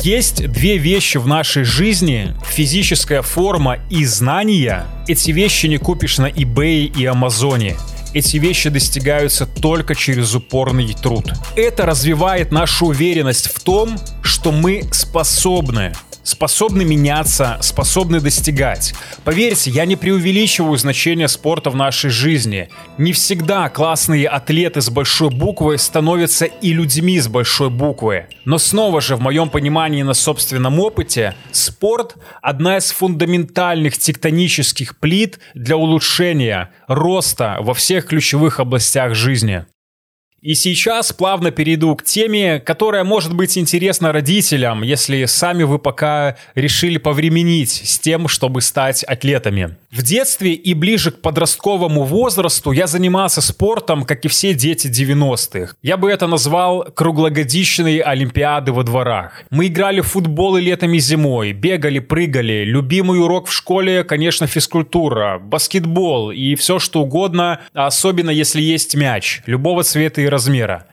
Есть 0.03 0.47
две 0.51 0.77
вещи 0.77 1.17
в 1.17 1.27
нашей 1.27 1.63
жизни, 1.63 2.33
физическая 2.49 3.21
форма 3.21 3.79
и 3.89 4.05
знания. 4.05 4.85
Эти 5.07 5.31
вещи 5.31 5.65
не 5.65 5.77
купишь 5.77 6.17
на 6.17 6.29
eBay 6.29 6.85
и 6.85 7.05
Амазоне. 7.05 7.75
Эти 8.13 8.37
вещи 8.37 8.69
достигаются 8.69 9.45
только 9.45 9.95
через 9.95 10.33
упорный 10.33 10.93
труд. 10.93 11.33
Это 11.55 11.85
развивает 11.85 12.51
нашу 12.51 12.87
уверенность 12.87 13.47
в 13.53 13.59
том, 13.59 13.97
что 14.21 14.51
мы 14.51 14.83
способны 14.91 15.93
способны 16.27 16.83
меняться, 16.83 17.57
способны 17.61 18.19
достигать. 18.19 18.93
Поверьте, 19.23 19.71
я 19.71 19.85
не 19.85 19.95
преувеличиваю 19.95 20.77
значение 20.77 21.29
спорта 21.29 21.69
в 21.69 21.75
нашей 21.75 22.09
жизни. 22.09 22.69
Не 22.97 23.13
всегда 23.13 23.69
классные 23.69 24.27
атлеты 24.27 24.81
с 24.81 24.89
большой 24.89 25.29
буквы 25.29 25.77
становятся 25.77 26.45
и 26.45 26.73
людьми 26.73 27.17
с 27.19 27.29
большой 27.29 27.69
буквы. 27.69 28.25
Но 28.43 28.57
снова 28.57 28.99
же, 28.99 29.15
в 29.15 29.21
моем 29.21 29.49
понимании 29.49 30.03
на 30.03 30.13
собственном 30.13 30.79
опыте, 30.79 31.33
спорт– 31.51 32.15
одна 32.41 32.77
из 32.77 32.91
фундаментальных 32.91 33.97
тектонических 33.97 34.99
плит 34.99 35.39
для 35.53 35.77
улучшения, 35.77 36.71
роста 36.89 37.57
во 37.61 37.73
всех 37.73 38.05
ключевых 38.05 38.59
областях 38.59 39.15
жизни. 39.15 39.65
И 40.47 40.55
сейчас 40.55 41.11
плавно 41.11 41.51
перейду 41.51 41.93
к 41.97 42.05
теме, 42.05 42.61
которая 42.61 43.03
может 43.03 43.33
быть 43.33 43.57
интересна 43.57 44.13
родителям, 44.13 44.81
если 44.81 45.25
сами 45.25 45.63
вы 45.63 45.77
пока 45.77 46.37
решили 46.55 46.97
повременить 46.97 47.81
с 47.83 47.99
тем, 47.99 48.29
чтобы 48.29 48.61
стать 48.61 49.03
атлетами. 49.03 49.75
В 49.91 50.03
детстве 50.03 50.53
и 50.53 50.73
ближе 50.73 51.11
к 51.11 51.19
подростковому 51.19 52.03
возрасту 52.03 52.71
я 52.71 52.87
занимался 52.87 53.41
спортом, 53.41 54.03
как 54.03 54.23
и 54.23 54.29
все 54.29 54.53
дети 54.53 54.87
90-х. 54.87 55.75
Я 55.81 55.97
бы 55.97 56.09
это 56.09 56.27
назвал 56.27 56.83
круглогодичные 56.95 58.01
олимпиады 58.01 58.71
во 58.71 58.83
дворах. 58.83 59.43
Мы 59.49 59.67
играли 59.67 59.99
в 59.99 60.07
футбол 60.07 60.55
и 60.55 60.61
летом 60.61 60.93
и 60.93 60.99
зимой, 60.99 61.51
бегали, 61.51 61.99
прыгали. 61.99 62.63
Любимый 62.63 63.19
урок 63.19 63.47
в 63.47 63.53
школе, 63.53 64.05
конечно, 64.05 64.47
физкультура, 64.47 65.39
баскетбол 65.39 66.31
и 66.31 66.55
все 66.55 66.79
что 66.79 67.01
угодно, 67.01 67.59
особенно 67.73 68.29
если 68.29 68.61
есть 68.61 68.95
мяч, 68.95 69.41
любого 69.45 69.83
цвета 69.83 70.21
и 70.21 70.36
размера. 70.37 70.85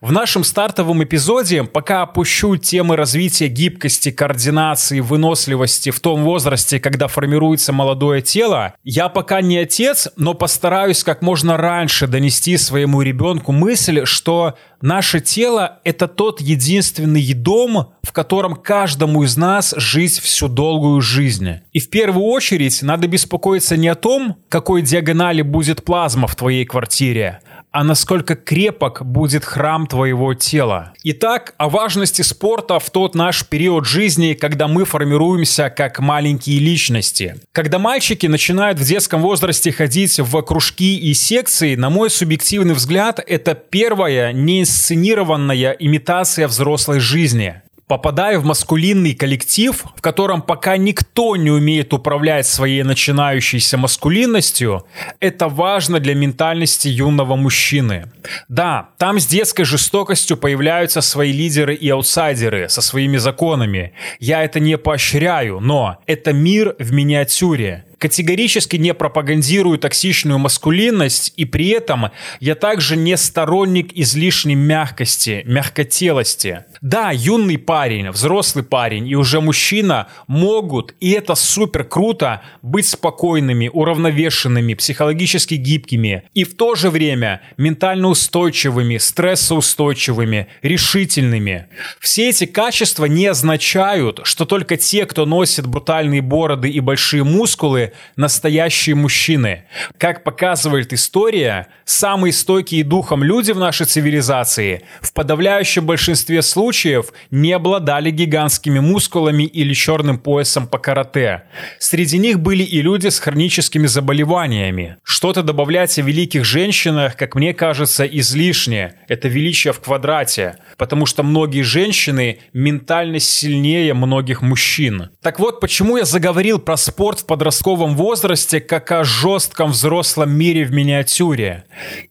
В 0.00 0.10
нашем 0.10 0.42
стартовом 0.42 1.04
эпизоде 1.04 1.64
пока 1.64 2.00
опущу 2.00 2.56
темы 2.56 2.96
развития 2.96 3.48
гибкости, 3.48 4.10
координации, 4.10 5.00
выносливости 5.00 5.90
в 5.90 6.00
том 6.00 6.24
возрасте, 6.24 6.80
когда 6.80 7.08
формируется 7.08 7.74
молодое 7.74 8.22
тело, 8.22 8.72
я 8.84 9.10
пока 9.10 9.42
не 9.42 9.58
отец, 9.58 10.08
но 10.16 10.32
постараюсь 10.32 11.04
как 11.04 11.20
можно 11.20 11.58
раньше 11.58 12.06
донести 12.06 12.56
своему 12.56 13.02
ребенку 13.02 13.52
мысль, 13.52 14.06
что 14.06 14.54
наше 14.80 15.20
тело— 15.20 15.80
это 15.84 16.08
тот 16.08 16.40
единственный 16.40 17.34
дом, 17.34 17.92
в 18.02 18.12
котором 18.12 18.54
каждому 18.54 19.24
из 19.24 19.36
нас 19.36 19.74
жить 19.76 20.18
всю 20.18 20.48
долгую 20.48 21.02
жизнь. 21.02 21.60
И 21.72 21.80
в 21.80 21.90
первую 21.90 22.24
очередь 22.24 22.80
надо 22.82 23.08
беспокоиться 23.08 23.76
не 23.76 23.88
о 23.88 23.94
том, 23.94 24.36
какой 24.48 24.80
диагонали 24.80 25.42
будет 25.42 25.84
плазма 25.84 26.26
в 26.26 26.36
твоей 26.36 26.64
квартире, 26.64 27.40
а 27.76 27.84
насколько 27.84 28.36
крепок 28.36 29.04
будет 29.04 29.44
храм 29.44 29.86
твоего 29.86 30.32
тела. 30.32 30.94
Итак, 31.02 31.52
о 31.58 31.68
важности 31.68 32.22
спорта 32.22 32.78
в 32.78 32.88
тот 32.88 33.14
наш 33.14 33.44
период 33.44 33.84
жизни, 33.84 34.32
когда 34.32 34.66
мы 34.66 34.86
формируемся 34.86 35.68
как 35.68 35.98
маленькие 35.98 36.58
личности. 36.58 37.36
Когда 37.52 37.78
мальчики 37.78 38.26
начинают 38.26 38.78
в 38.78 38.82
детском 38.82 39.20
возрасте 39.20 39.72
ходить 39.72 40.18
в 40.18 40.40
кружки 40.40 40.96
и 40.96 41.12
секции, 41.12 41.74
на 41.74 41.90
мой 41.90 42.08
субъективный 42.08 42.72
взгляд, 42.72 43.20
это 43.26 43.54
первая 43.54 44.32
неинсценированная 44.32 45.72
имитация 45.72 46.48
взрослой 46.48 46.98
жизни 46.98 47.60
попадая 47.86 48.38
в 48.38 48.44
маскулинный 48.44 49.14
коллектив, 49.14 49.84
в 49.94 50.00
котором 50.02 50.42
пока 50.42 50.76
никто 50.76 51.36
не 51.36 51.50
умеет 51.50 51.92
управлять 51.92 52.46
своей 52.46 52.82
начинающейся 52.82 53.78
маскулинностью, 53.78 54.84
это 55.20 55.48
важно 55.48 56.00
для 56.00 56.14
ментальности 56.14 56.88
юного 56.88 57.36
мужчины. 57.36 58.10
Да, 58.48 58.90
там 58.98 59.20
с 59.20 59.26
детской 59.26 59.64
жестокостью 59.64 60.36
появляются 60.36 61.00
свои 61.00 61.32
лидеры 61.32 61.74
и 61.74 61.88
аутсайдеры 61.88 62.68
со 62.68 62.82
своими 62.82 63.18
законами. 63.18 63.92
Я 64.18 64.42
это 64.42 64.58
не 64.58 64.76
поощряю, 64.76 65.60
но 65.60 65.98
это 66.06 66.32
мир 66.32 66.74
в 66.78 66.92
миниатюре 66.92 67.84
категорически 67.98 68.76
не 68.76 68.94
пропагандирую 68.94 69.78
токсичную 69.78 70.38
маскулинность, 70.38 71.32
и 71.36 71.44
при 71.44 71.68
этом 71.68 72.10
я 72.40 72.54
также 72.54 72.96
не 72.96 73.16
сторонник 73.16 73.92
излишней 73.94 74.54
мягкости, 74.54 75.42
мягкотелости. 75.46 76.64
Да, 76.80 77.10
юный 77.10 77.58
парень, 77.58 78.10
взрослый 78.10 78.64
парень 78.64 79.08
и 79.08 79.16
уже 79.16 79.40
мужчина 79.40 80.08
могут, 80.26 80.94
и 81.00 81.10
это 81.12 81.34
супер 81.34 81.84
круто, 81.84 82.42
быть 82.62 82.86
спокойными, 82.86 83.70
уравновешенными, 83.72 84.74
психологически 84.74 85.54
гибкими 85.54 86.24
и 86.34 86.44
в 86.44 86.56
то 86.56 86.74
же 86.74 86.90
время 86.90 87.40
ментально 87.56 88.08
устойчивыми, 88.08 88.98
стрессоустойчивыми, 88.98 90.48
решительными. 90.62 91.66
Все 92.00 92.28
эти 92.28 92.44
качества 92.44 93.06
не 93.06 93.26
означают, 93.26 94.20
что 94.24 94.44
только 94.44 94.76
те, 94.76 95.06
кто 95.06 95.24
носит 95.24 95.66
брутальные 95.66 96.22
бороды 96.22 96.68
и 96.68 96.80
большие 96.80 97.24
мускулы, 97.24 97.85
настоящие 98.16 98.94
мужчины. 98.94 99.64
Как 99.98 100.24
показывает 100.24 100.92
история, 100.92 101.68
самые 101.84 102.32
стойкие 102.32 102.84
духом 102.84 103.22
люди 103.22 103.52
в 103.52 103.58
нашей 103.58 103.86
цивилизации 103.86 104.82
в 105.00 105.12
подавляющем 105.12 105.84
большинстве 105.86 106.42
случаев 106.42 107.12
не 107.30 107.52
обладали 107.52 108.10
гигантскими 108.10 108.78
мускулами 108.78 109.44
или 109.44 109.74
черным 109.74 110.18
поясом 110.18 110.66
по 110.66 110.78
карате. 110.78 111.44
Среди 111.78 112.18
них 112.18 112.40
были 112.40 112.62
и 112.62 112.82
люди 112.82 113.08
с 113.08 113.18
хроническими 113.18 113.86
заболеваниями. 113.86 114.96
Что-то 115.02 115.42
добавлять 115.42 115.98
о 115.98 116.02
великих 116.02 116.44
женщинах, 116.44 117.16
как 117.16 117.34
мне 117.34 117.54
кажется, 117.54 118.04
излишне. 118.04 118.94
Это 119.08 119.28
величие 119.28 119.72
в 119.72 119.80
квадрате. 119.80 120.56
Потому 120.76 121.06
что 121.06 121.22
многие 121.22 121.62
женщины 121.62 122.40
ментально 122.52 123.18
сильнее 123.18 123.94
многих 123.94 124.42
мужчин. 124.42 125.10
Так 125.22 125.38
вот, 125.38 125.60
почему 125.60 125.96
я 125.96 126.04
заговорил 126.04 126.58
про 126.58 126.76
спорт 126.76 127.20
в 127.20 127.26
подростковом 127.26 127.75
подростковом 127.76 127.96
возрасте, 127.96 128.60
как 128.60 128.90
о 128.92 129.04
жестком 129.04 129.70
взрослом 129.70 130.30
мире 130.30 130.64
в 130.64 130.72
миниатюре. 130.72 131.64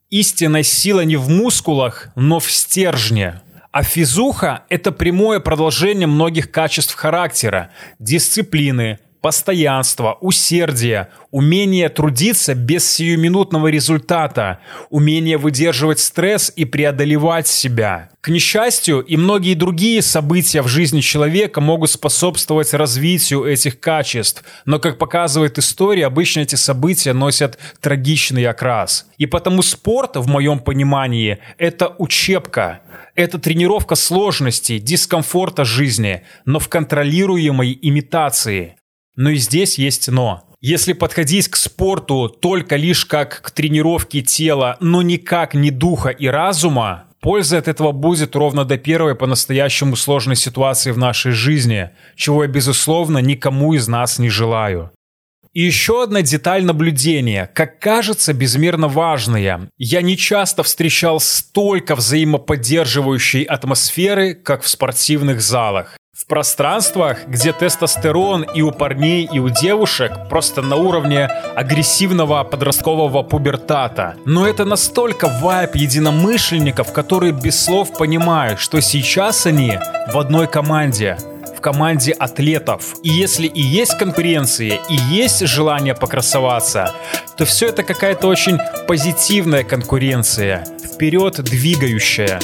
Истинная 0.09 0.63
сила 0.63 1.01
не 1.01 1.17
в 1.17 1.29
мускулах, 1.29 2.09
но 2.15 2.39
в 2.39 2.51
стержне. 2.51 3.41
А 3.71 3.83
физуха– 3.83 4.63
это 4.69 4.91
прямое 4.91 5.39
продолжение 5.39 6.07
многих 6.07 6.51
качеств 6.51 6.95
характера, 6.95 7.69
дисциплины, 7.99 8.99
постоянство, 9.25 10.19
усердие, 10.21 11.07
умение 11.31 11.89
трудиться 11.89 12.53
без 12.53 12.87
сиюминутного 12.87 13.69
результата, 13.69 14.59
умение 14.91 15.39
выдерживать 15.39 15.99
стресс 15.99 16.53
и 16.55 16.63
преодолевать 16.63 17.47
себя. 17.47 18.11
К 18.21 18.29
несчастью, 18.29 18.99
и 18.99 19.17
многие 19.17 19.55
другие 19.55 20.03
события 20.03 20.61
в 20.61 20.67
жизни 20.67 21.01
человека 21.01 21.59
могут 21.59 21.89
способствовать 21.89 22.75
развитию 22.75 23.45
этих 23.45 23.79
качеств, 23.79 24.43
но, 24.65 24.77
как 24.77 24.99
показывает 24.99 25.57
история, 25.57 26.05
обычно 26.05 26.41
эти 26.41 26.53
события 26.53 27.13
носят 27.13 27.57
трагичный 27.81 28.45
окрас. 28.45 29.07
И 29.17 29.25
потому 29.25 29.63
спорт, 29.63 30.17
в 30.17 30.27
моем 30.27 30.59
понимании, 30.59 31.39
это 31.57 31.95
учебка, 31.97 32.81
это 33.15 33.39
тренировка 33.39 33.95
сложностей, 33.95 34.77
дискомфорта 34.77 35.65
жизни, 35.65 36.21
но 36.45 36.59
в 36.59 36.69
контролируемой 36.69 37.75
имитации. 37.81 38.75
Но 39.15 39.29
и 39.29 39.37
здесь 39.37 39.77
есть 39.77 40.09
но. 40.09 40.43
Если 40.61 40.93
подходить 40.93 41.47
к 41.47 41.55
спорту 41.55 42.27
только 42.27 42.75
лишь 42.75 43.05
как 43.05 43.41
к 43.41 43.51
тренировке 43.51 44.21
тела, 44.21 44.77
но 44.79 45.01
никак 45.01 45.53
не 45.53 45.69
духа 45.69 46.09
и 46.09 46.27
разума, 46.27 47.05
польза 47.21 47.59
от 47.59 47.67
этого 47.67 47.91
будет 47.91 48.35
ровно 48.35 48.65
до 48.65 48.77
первой 48.77 49.15
по-настоящему 49.15 49.95
сложной 49.95 50.35
ситуации 50.35 50.91
в 50.91 50.97
нашей 50.97 51.33
жизни, 51.33 51.91
чего 52.15 52.43
я, 52.43 52.49
безусловно, 52.49 53.19
никому 53.19 53.73
из 53.73 53.87
нас 53.87 54.17
не 54.17 54.29
желаю. 54.29 54.91
И 55.55 55.61
еще 55.61 56.03
одна 56.03 56.21
деталь 56.21 56.65
наблюдения, 56.65 57.49
как 57.53 57.79
кажется, 57.79 58.33
безмерно 58.33 58.89
важная. 58.89 59.69
Я 59.77 60.01
не 60.01 60.17
часто 60.17 60.63
встречал 60.63 61.21
столько 61.21 61.95
взаимоподдерживающей 61.95 63.43
атмосферы, 63.43 64.33
как 64.33 64.63
в 64.63 64.67
спортивных 64.67 65.41
залах. 65.41 65.97
В 66.15 66.27
пространствах, 66.27 67.27
где 67.27 67.51
тестостерон 67.51 68.43
и 68.43 68.61
у 68.61 68.71
парней, 68.71 69.27
и 69.29 69.39
у 69.39 69.49
девушек 69.49 70.13
просто 70.29 70.61
на 70.61 70.77
уровне 70.77 71.25
агрессивного 71.57 72.41
подросткового 72.45 73.21
пубертата. 73.21 74.15
Но 74.23 74.47
это 74.47 74.63
настолько 74.63 75.27
вайп 75.41 75.75
единомышленников, 75.75 76.93
которые 76.93 77.33
без 77.33 77.61
слов 77.61 77.97
понимают, 77.97 78.61
что 78.61 78.79
сейчас 78.79 79.45
они 79.45 79.77
в 80.13 80.17
одной 80.17 80.47
команде 80.47 81.17
команде 81.59 82.11
атлетов. 82.11 82.93
И 83.01 83.09
если 83.09 83.47
и 83.47 83.59
есть 83.59 83.97
конкуренция, 83.97 84.79
и 84.87 84.95
есть 85.09 85.47
желание 85.47 85.95
покрасоваться, 85.95 86.93
то 87.37 87.45
все 87.45 87.69
это 87.69 87.81
какая-то 87.81 88.27
очень 88.27 88.59
позитивная 88.87 89.63
конкуренция, 89.63 90.63
вперед 90.93 91.43
двигающая. 91.43 92.39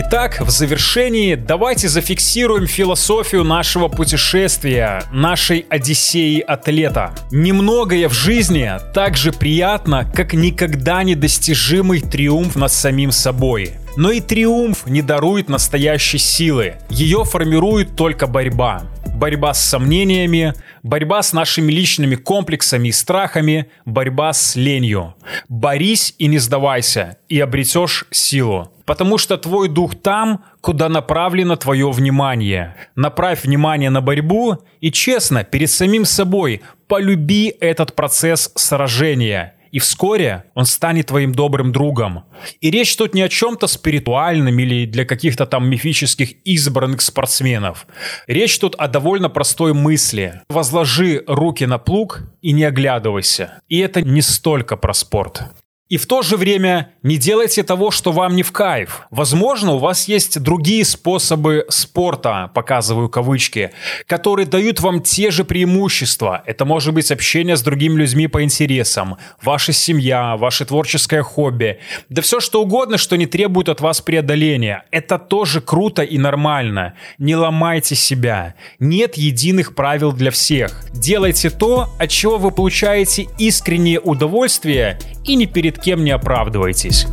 Итак, 0.00 0.40
в 0.40 0.48
завершении 0.48 1.34
давайте 1.34 1.88
зафиксируем 1.88 2.68
философию 2.68 3.42
нашего 3.42 3.88
путешествия, 3.88 5.02
нашей 5.10 5.66
Одиссеи 5.68 6.38
атлета. 6.38 7.10
Немногое 7.32 8.08
в 8.08 8.12
жизни 8.12 8.70
так 8.94 9.16
же 9.16 9.32
приятно, 9.32 10.08
как 10.14 10.34
никогда 10.34 11.02
недостижимый 11.02 12.00
триумф 12.00 12.54
над 12.54 12.70
самим 12.70 13.10
собой. 13.10 13.72
Но 13.96 14.12
и 14.12 14.20
триумф 14.20 14.86
не 14.86 15.02
дарует 15.02 15.48
настоящей 15.48 16.18
силы. 16.18 16.74
Ее 16.90 17.24
формирует 17.24 17.96
только 17.96 18.28
борьба. 18.28 18.82
Борьба 19.04 19.52
с 19.52 19.64
сомнениями, 19.64 20.54
борьба 20.82 21.22
с 21.22 21.32
нашими 21.32 21.72
личными 21.72 22.14
комплексами 22.14 22.88
и 22.88 22.92
страхами, 22.92 23.70
борьба 23.84 24.32
с 24.32 24.56
ленью. 24.56 25.14
Борись 25.48 26.14
и 26.18 26.26
не 26.26 26.38
сдавайся, 26.38 27.18
и 27.28 27.40
обретешь 27.40 28.06
силу 28.10 28.70
потому 28.88 29.18
что 29.18 29.36
твой 29.36 29.68
дух 29.68 29.94
там, 29.96 30.42
куда 30.62 30.88
направлено 30.88 31.56
твое 31.56 31.90
внимание. 31.90 32.74
Направь 32.96 33.44
внимание 33.44 33.90
на 33.90 34.00
борьбу 34.00 34.60
и 34.80 34.90
честно, 34.90 35.44
перед 35.44 35.70
самим 35.70 36.06
собой, 36.06 36.62
полюби 36.86 37.54
этот 37.60 37.94
процесс 37.94 38.50
сражения. 38.54 39.57
И 39.70 39.78
вскоре 39.78 40.44
он 40.54 40.64
станет 40.64 41.06
твоим 41.06 41.32
добрым 41.32 41.72
другом. 41.72 42.24
И 42.60 42.70
речь 42.70 42.96
тут 42.96 43.14
не 43.14 43.22
о 43.22 43.28
чем-то 43.28 43.66
спиритуальном 43.66 44.58
или 44.58 44.86
для 44.86 45.04
каких-то 45.04 45.46
там 45.46 45.68
мифических 45.68 46.32
избранных 46.44 47.00
спортсменов. 47.00 47.86
Речь 48.26 48.58
тут 48.58 48.74
о 48.76 48.88
довольно 48.88 49.28
простой 49.28 49.74
мысли. 49.74 50.42
Возложи 50.48 51.24
руки 51.26 51.64
на 51.64 51.78
плуг 51.78 52.22
и 52.42 52.52
не 52.52 52.64
оглядывайся. 52.64 53.62
И 53.68 53.78
это 53.78 54.02
не 54.02 54.22
столько 54.22 54.76
про 54.76 54.94
спорт. 54.94 55.42
И 55.88 55.96
в 55.96 56.06
то 56.06 56.20
же 56.20 56.36
время 56.36 56.92
не 57.02 57.16
делайте 57.16 57.62
того, 57.62 57.90
что 57.90 58.12
вам 58.12 58.36
не 58.36 58.42
в 58.42 58.52
кайф. 58.52 59.06
Возможно, 59.10 59.72
у 59.72 59.78
вас 59.78 60.06
есть 60.06 60.38
другие 60.38 60.84
способы 60.84 61.64
спорта, 61.70 62.50
показываю 62.54 63.08
кавычки, 63.08 63.70
которые 64.06 64.46
дают 64.46 64.80
вам 64.80 65.00
те 65.00 65.30
же 65.30 65.44
преимущества. 65.44 66.42
Это 66.44 66.66
может 66.66 66.92
быть 66.92 67.10
общение 67.10 67.56
с 67.56 67.62
другими 67.62 68.00
людьми 68.00 68.26
по 68.26 68.42
интересам, 68.42 69.16
ваша 69.42 69.72
семья, 69.72 70.36
ваше 70.36 70.66
творческое 70.66 71.22
хобби. 71.22 71.78
Да 72.10 72.20
все 72.20 72.40
что 72.40 72.60
угодно, 72.60 72.98
что 72.98 73.16
не 73.16 73.24
требует 73.24 73.70
от 73.70 73.80
вас 73.80 74.02
преодоления. 74.02 74.84
Это 74.90 75.18
тоже 75.18 75.62
круто 75.62 76.02
и 76.02 76.18
нормально. 76.18 76.96
Не 77.16 77.34
ломайте 77.34 77.94
себя. 77.94 78.54
Нет 78.78 79.16
единых 79.16 79.74
правил 79.74 80.12
для 80.12 80.30
всех. 80.30 80.84
Делайте 80.92 81.48
то, 81.48 81.88
от 81.98 82.10
чего 82.10 82.36
вы 82.36 82.50
получаете 82.50 83.26
искреннее 83.38 84.00
удовольствие 84.00 84.98
и 85.24 85.34
не 85.34 85.46
перед 85.46 85.77
кем 85.82 86.04
не 86.04 86.10
оправдывайтесь. 86.10 87.06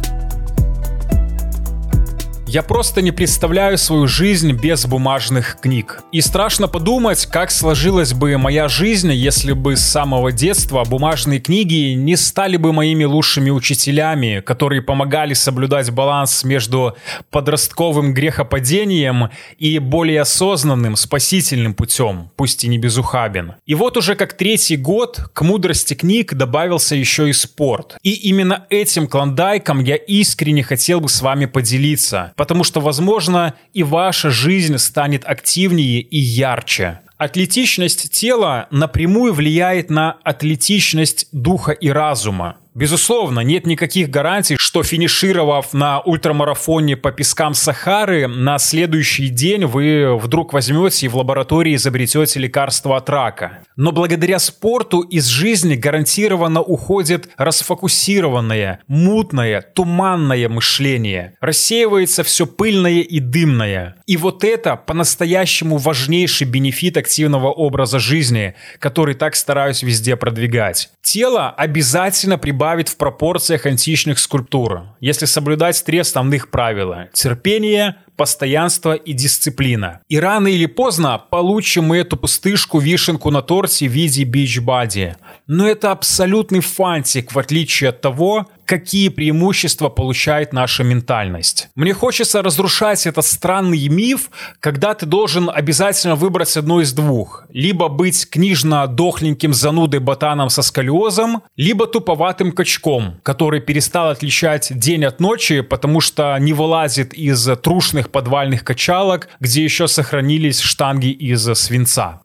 Я 2.55 2.63
просто 2.63 3.01
не 3.01 3.11
представляю 3.11 3.77
свою 3.77 4.07
жизнь 4.07 4.53
без 4.53 4.85
бумажных 4.85 5.57
книг. 5.59 6.01
И 6.13 6.21
страшно 6.21 6.69
подумать, 6.69 7.25
как 7.25 7.51
сложилась 7.51 8.13
бы 8.13 8.37
моя 8.37 8.69
жизнь, 8.69 9.11
если 9.11 9.51
бы 9.51 9.75
с 9.75 9.81
самого 9.81 10.31
детства 10.31 10.85
бумажные 10.85 11.41
книги 11.41 11.91
не 11.91 12.15
стали 12.15 12.55
бы 12.55 12.71
моими 12.71 13.03
лучшими 13.03 13.49
учителями, 13.49 14.39
которые 14.39 14.81
помогали 14.81 15.33
соблюдать 15.33 15.91
баланс 15.91 16.45
между 16.45 16.95
подростковым 17.29 18.13
грехопадением 18.13 19.31
и 19.59 19.77
более 19.79 20.21
осознанным 20.21 20.95
спасительным 20.95 21.73
путем, 21.73 22.29
пусть 22.37 22.63
и 22.63 22.69
не 22.69 22.77
безухабен. 22.77 23.55
И 23.65 23.75
вот 23.75 23.97
уже 23.97 24.15
как 24.15 24.31
третий 24.31 24.77
год 24.77 25.19
к 25.33 25.41
мудрости 25.41 25.93
книг 25.93 26.33
добавился 26.33 26.95
еще 26.95 27.29
и 27.29 27.33
спорт. 27.33 27.97
И 28.01 28.13
именно 28.13 28.65
этим 28.69 29.09
клондайком 29.09 29.81
я 29.81 29.97
искренне 29.97 30.63
хотел 30.63 31.01
бы 31.01 31.09
с 31.09 31.21
вами 31.21 31.47
поделиться, 31.47 32.31
потому 32.45 32.63
что, 32.63 32.79
возможно, 32.79 33.55
и 33.73 33.81
ваша 33.81 34.29
жизнь 34.29 34.77
станет 34.77 35.25
активнее 35.25 35.99
и 35.99 36.19
ярче. 36.19 36.99
Атлетичность 37.17 38.11
тела 38.11 38.67
напрямую 38.69 39.33
влияет 39.33 39.89
на 39.89 40.17
атлетичность 40.23 41.27
духа 41.31 41.71
и 41.71 41.89
разума. 41.89 42.57
Безусловно, 42.75 43.39
нет 43.39 43.65
никаких 43.65 44.09
гарантий, 44.09 44.57
что 44.59 44.83
финишировав 44.83 45.73
на 45.73 46.01
ультрамарафоне 46.01 46.97
по 46.97 47.13
пескам 47.13 47.53
Сахары, 47.53 48.27
на 48.27 48.57
следующий 48.57 49.29
день 49.29 49.63
вы 49.63 50.17
вдруг 50.17 50.51
возьмете 50.51 51.05
и 51.05 51.09
в 51.09 51.15
лаборатории 51.15 51.75
изобретете 51.75 52.37
лекарство 52.41 52.97
от 52.97 53.09
рака. 53.09 53.59
Но 53.77 53.93
благодаря 53.93 54.39
спорту 54.39 54.99
из 54.99 55.27
жизни 55.27 55.75
гарантированно 55.75 56.61
уходит 56.61 57.29
расфокусированное, 57.37 58.81
мутное, 58.87 59.61
туманное 59.61 60.49
мышление. 60.49 61.37
Рассеивается 61.39 62.23
все 62.25 62.45
пыльное 62.45 62.99
и 62.99 63.21
дымное. 63.21 63.95
И 64.05 64.17
вот 64.17 64.43
это 64.43 64.75
по-настоящему 64.75 65.77
важнейший 65.77 66.45
бенефит 66.45 66.97
активного 66.97 67.53
образа 67.53 67.99
жизни, 67.99 68.53
который 68.79 69.15
так 69.15 69.37
стараюсь 69.37 69.81
везде 69.81 70.17
продвигать. 70.17 70.89
Тело 71.01 71.51
обязательно 71.51 72.37
прибавляет 72.37 72.64
прибавить 72.65 72.89
в 72.89 72.97
пропорциях 72.97 73.67
античных 73.67 74.17
скульптур, 74.17 74.85
если 74.99 75.25
соблюдать 75.25 75.83
три 75.85 75.99
основных 75.99 76.49
правила– 76.49 77.09
терпение, 77.13 77.97
постоянство 78.15 78.95
и 78.95 79.13
дисциплина. 79.13 80.01
И 80.09 80.19
рано 80.19 80.47
или 80.47 80.65
поздно 80.65 81.21
получим 81.29 81.83
мы 81.83 81.97
эту 81.97 82.17
пустышку, 82.17 82.79
вишенку 82.79 83.29
на 83.29 83.43
торте 83.43 83.87
в 83.87 83.91
виде 83.91 84.23
бич-бади. 84.23 85.15
Но 85.45 85.67
это 85.67 85.91
абсолютный 85.91 86.61
фантик, 86.61 87.33
в 87.33 87.37
отличие 87.37 87.91
от 87.91 88.01
того, 88.01 88.47
какие 88.65 89.09
преимущества 89.09 89.89
получает 89.89 90.53
наша 90.53 90.83
ментальность. 90.83 91.69
Мне 91.75 91.93
хочется 91.93 92.41
разрушать 92.41 93.05
этот 93.07 93.25
странный 93.25 93.87
миф, 93.87 94.29
когда 94.59 94.93
ты 94.93 95.05
должен 95.05 95.49
обязательно 95.53 96.15
выбрать 96.15 96.57
одно 96.57 96.81
из 96.81 96.93
двух. 96.93 97.45
Либо 97.49 97.87
быть 97.87 98.29
книжно-дохленьким 98.29 99.53
занудой 99.53 99.99
ботаном 99.99 100.49
со 100.49 100.61
сколиозом, 100.61 101.43
либо 101.55 101.87
туповатым 101.87 102.51
качком, 102.51 103.19
который 103.23 103.61
перестал 103.61 104.09
отличать 104.09 104.77
день 104.77 105.05
от 105.05 105.19
ночи, 105.19 105.61
потому 105.61 106.01
что 106.01 106.35
не 106.39 106.53
вылазит 106.53 107.13
из 107.13 107.47
трушных 107.61 108.09
подвальных 108.09 108.63
качалок, 108.63 109.29
где 109.39 109.63
еще 109.63 109.87
сохранились 109.87 110.59
штанги 110.59 111.07
из 111.07 111.43
свинца. 111.53 112.24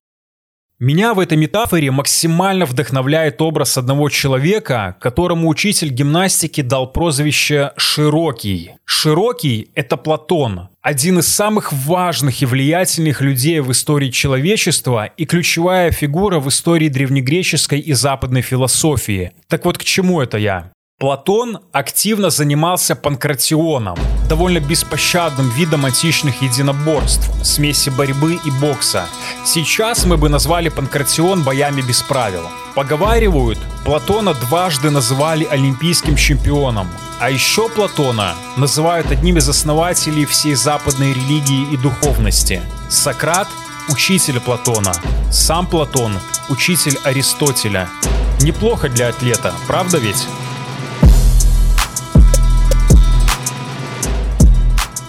Меня 0.83 1.13
в 1.13 1.19
этой 1.19 1.37
метафоре 1.37 1.91
максимально 1.91 2.65
вдохновляет 2.65 3.43
образ 3.43 3.77
одного 3.77 4.09
человека, 4.09 4.97
которому 4.99 5.49
учитель 5.49 5.91
гимнастики 5.91 6.63
дал 6.63 6.91
прозвище 6.91 7.73
«Широкий». 7.77 8.71
Широкий– 8.87 9.69
это 9.75 9.99
Платон, 9.99 10.71
один 10.81 11.19
из 11.19 11.29
самых 11.29 11.75
важных 11.75 12.41
и 12.41 12.47
влиятельных 12.47 13.21
людей 13.21 13.61
в 13.61 13.71
истории 13.73 14.09
человечества 14.09 15.05
и 15.05 15.27
ключевая 15.27 15.91
фигура 15.91 16.41
в 16.41 16.49
истории 16.49 16.89
древнегреческой 16.89 17.81
и 17.81 17.93
западной 17.93 18.41
философии. 18.41 19.33
Так 19.49 19.67
вот, 19.67 19.77
к 19.77 19.85
чему 19.85 20.23
это 20.23 20.39
я? 20.39 20.73
Платон 21.01 21.61
активно 21.73 22.29
занимался 22.29 22.95
панкратионом, 22.95 23.97
довольно 24.29 24.61
беспощадным 24.61 25.49
видом 25.49 25.87
античных 25.87 26.43
единоборств, 26.43 27.27
смеси 27.43 27.89
борьбы 27.89 28.39
и 28.45 28.51
бокса. 28.61 29.07
Сейчас 29.47 30.05
мы 30.05 30.19
бы 30.19 30.29
назвали 30.29 30.69
панкратион 30.69 31.43
боями 31.43 31.81
без 31.81 32.03
правил. 32.03 32.43
Поговаривают, 32.75 33.59
Платона 33.83 34.35
дважды 34.35 34.91
называли 34.91 35.47
олимпийским 35.47 36.17
чемпионом, 36.17 36.87
а 37.19 37.31
еще 37.31 37.71
Платона 37.71 38.35
называют 38.59 39.11
одним 39.11 39.39
из 39.39 39.49
основателей 39.49 40.27
всей 40.27 40.55
западной 40.55 41.15
религии 41.15 41.73
и 41.73 41.79
духовности. 41.79 42.61
Сократ– 42.91 43.49
учитель 43.89 44.39
Платона, 44.39 44.93
сам 45.33 45.67
Платон– 45.67 46.19
учитель 46.51 46.99
Аристотеля. 47.05 47.89
Неплохо 48.43 48.91
для 48.91 49.09
атлета, 49.09 49.55
правда 49.67 49.97
ведь? 49.97 50.27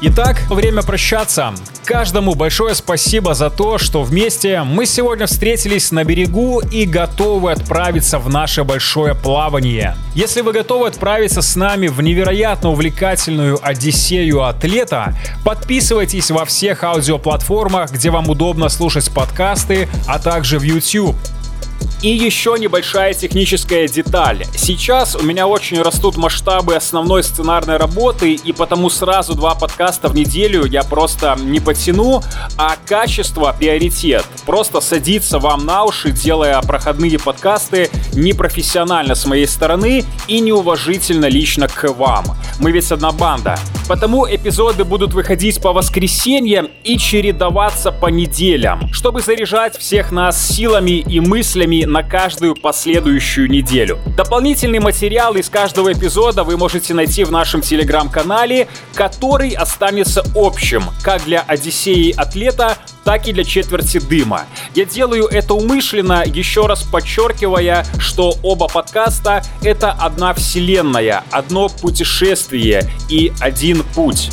Итак, 0.04 0.42
время 0.50 0.82
прощаться. 0.82 1.54
Каждому 1.86 2.34
большое 2.34 2.74
спасибо 2.74 3.36
за 3.36 3.52
то, 3.52 3.78
что 3.78 4.02
вместе 4.02 4.64
мы 4.64 4.88
сегодня 4.88 5.28
встретились 5.28 5.92
на 5.92 6.04
берегу 6.04 6.60
и 6.60 6.86
готовы 6.86 7.52
отправиться 7.52 8.18
в 8.18 8.28
наше 8.28 8.64
большое 8.64 9.14
плавание. 9.14 9.96
Если 10.16 10.42
вы 10.42 10.54
готовы 10.54 10.88
отправиться 10.88 11.44
с 11.44 11.56
нами 11.56 11.86
в 11.86 12.02
невероятно 12.02 12.72
увлекательную 12.72 13.60
Одиссею 13.62 14.44
атлета, 14.44 15.16
подписывайтесь 15.46 16.32
во 16.32 16.46
всех 16.46 16.84
аудиоплатформах, 16.84 17.92
где 17.92 18.10
вам 18.10 18.28
удобно 18.28 18.70
слушать 18.70 19.14
подкасты, 19.14 19.88
а 20.08 20.18
также 20.18 20.58
в 20.58 20.64
YouTube. 20.64 21.16
И 22.02 22.10
еще 22.10 22.56
небольшая 22.58 23.14
техническая 23.14 23.88
деталь. 23.88 24.44
Сейчас 24.56 25.16
у 25.16 25.22
меня 25.22 25.46
очень 25.48 25.80
растут 25.84 26.18
масштабы 26.18 26.76
основной 26.76 27.24
сценарной 27.24 27.78
работы, 27.78 28.34
и 28.34 28.52
потому 28.54 28.90
сразу 28.90 29.36
два 29.36 29.54
подкаста 29.54 30.08
в 30.08 30.16
неделю 30.16 30.66
я 30.66 30.82
просто 30.82 31.38
не 31.40 31.60
потяну, 31.60 32.24
а 32.58 32.76
качество 32.88 33.56
приоритет. 33.58 34.26
Просто 34.48 34.82
садиться 34.82 35.38
вам 35.38 35.64
на 35.68 35.84
уши, 35.84 36.10
делая 36.10 36.60
проходные 36.64 37.20
подкасты 37.20 37.92
непрофессионально 38.14 39.16
с 39.16 39.26
моей 39.26 39.48
стороны 39.48 40.04
и 40.28 40.40
неуважительно 40.40 41.26
лично 41.26 41.68
к 41.68 41.90
вам. 41.90 42.26
Мы 42.60 42.72
ведь 42.72 42.92
одна 42.92 43.12
банда. 43.12 43.58
Потому 43.88 44.26
эпизоды 44.26 44.86
будут 44.86 45.14
выходить 45.14 45.62
по 45.62 45.74
воскресеньям 45.74 46.70
и 46.84 46.98
чередоваться 46.98 47.92
по 47.92 48.08
неделям, 48.08 48.92
чтобы 48.94 49.22
заряжать 49.22 49.78
всех 49.78 50.12
нас 50.12 50.42
силами 50.42 51.00
и 51.00 51.20
мыслями 51.20 51.84
на 51.84 52.04
каждую 52.04 52.56
последующую 52.56 53.50
неделю. 53.50 54.00
Дополнительный 54.16 54.80
материал 54.80 55.36
из 55.36 55.50
каждого 55.50 55.92
эпизода 55.92 56.44
вы 56.44 56.58
можете 56.58 56.94
найти 56.94 57.24
в 57.24 57.32
нашем 57.32 57.62
телеграм-канале, 57.62 58.68
который 58.94 59.50
останется 59.50 60.24
общим 60.36 60.84
как 61.04 61.26
для 61.26 61.42
Одиссеи 61.42 62.14
Атлета, 62.16 62.78
так 63.04 63.28
и 63.28 63.34
для 63.34 63.44
четверти 63.44 64.00
дыма. 64.00 64.46
Я 64.76 64.86
делаю 64.86 65.26
это 65.26 65.54
умышленно, 65.54 66.24
еще 66.26 66.66
раз 66.66 66.84
подчеркивая, 66.84 67.86
что 67.98 68.36
оба 68.44 68.68
подкаста— 68.68 69.44
это 69.64 69.92
одна 69.92 70.34
вселенная, 70.34 71.24
одно 71.32 71.70
путешествие 71.70 72.90
и 73.10 73.32
один 73.40 73.84
путь. 73.96 74.30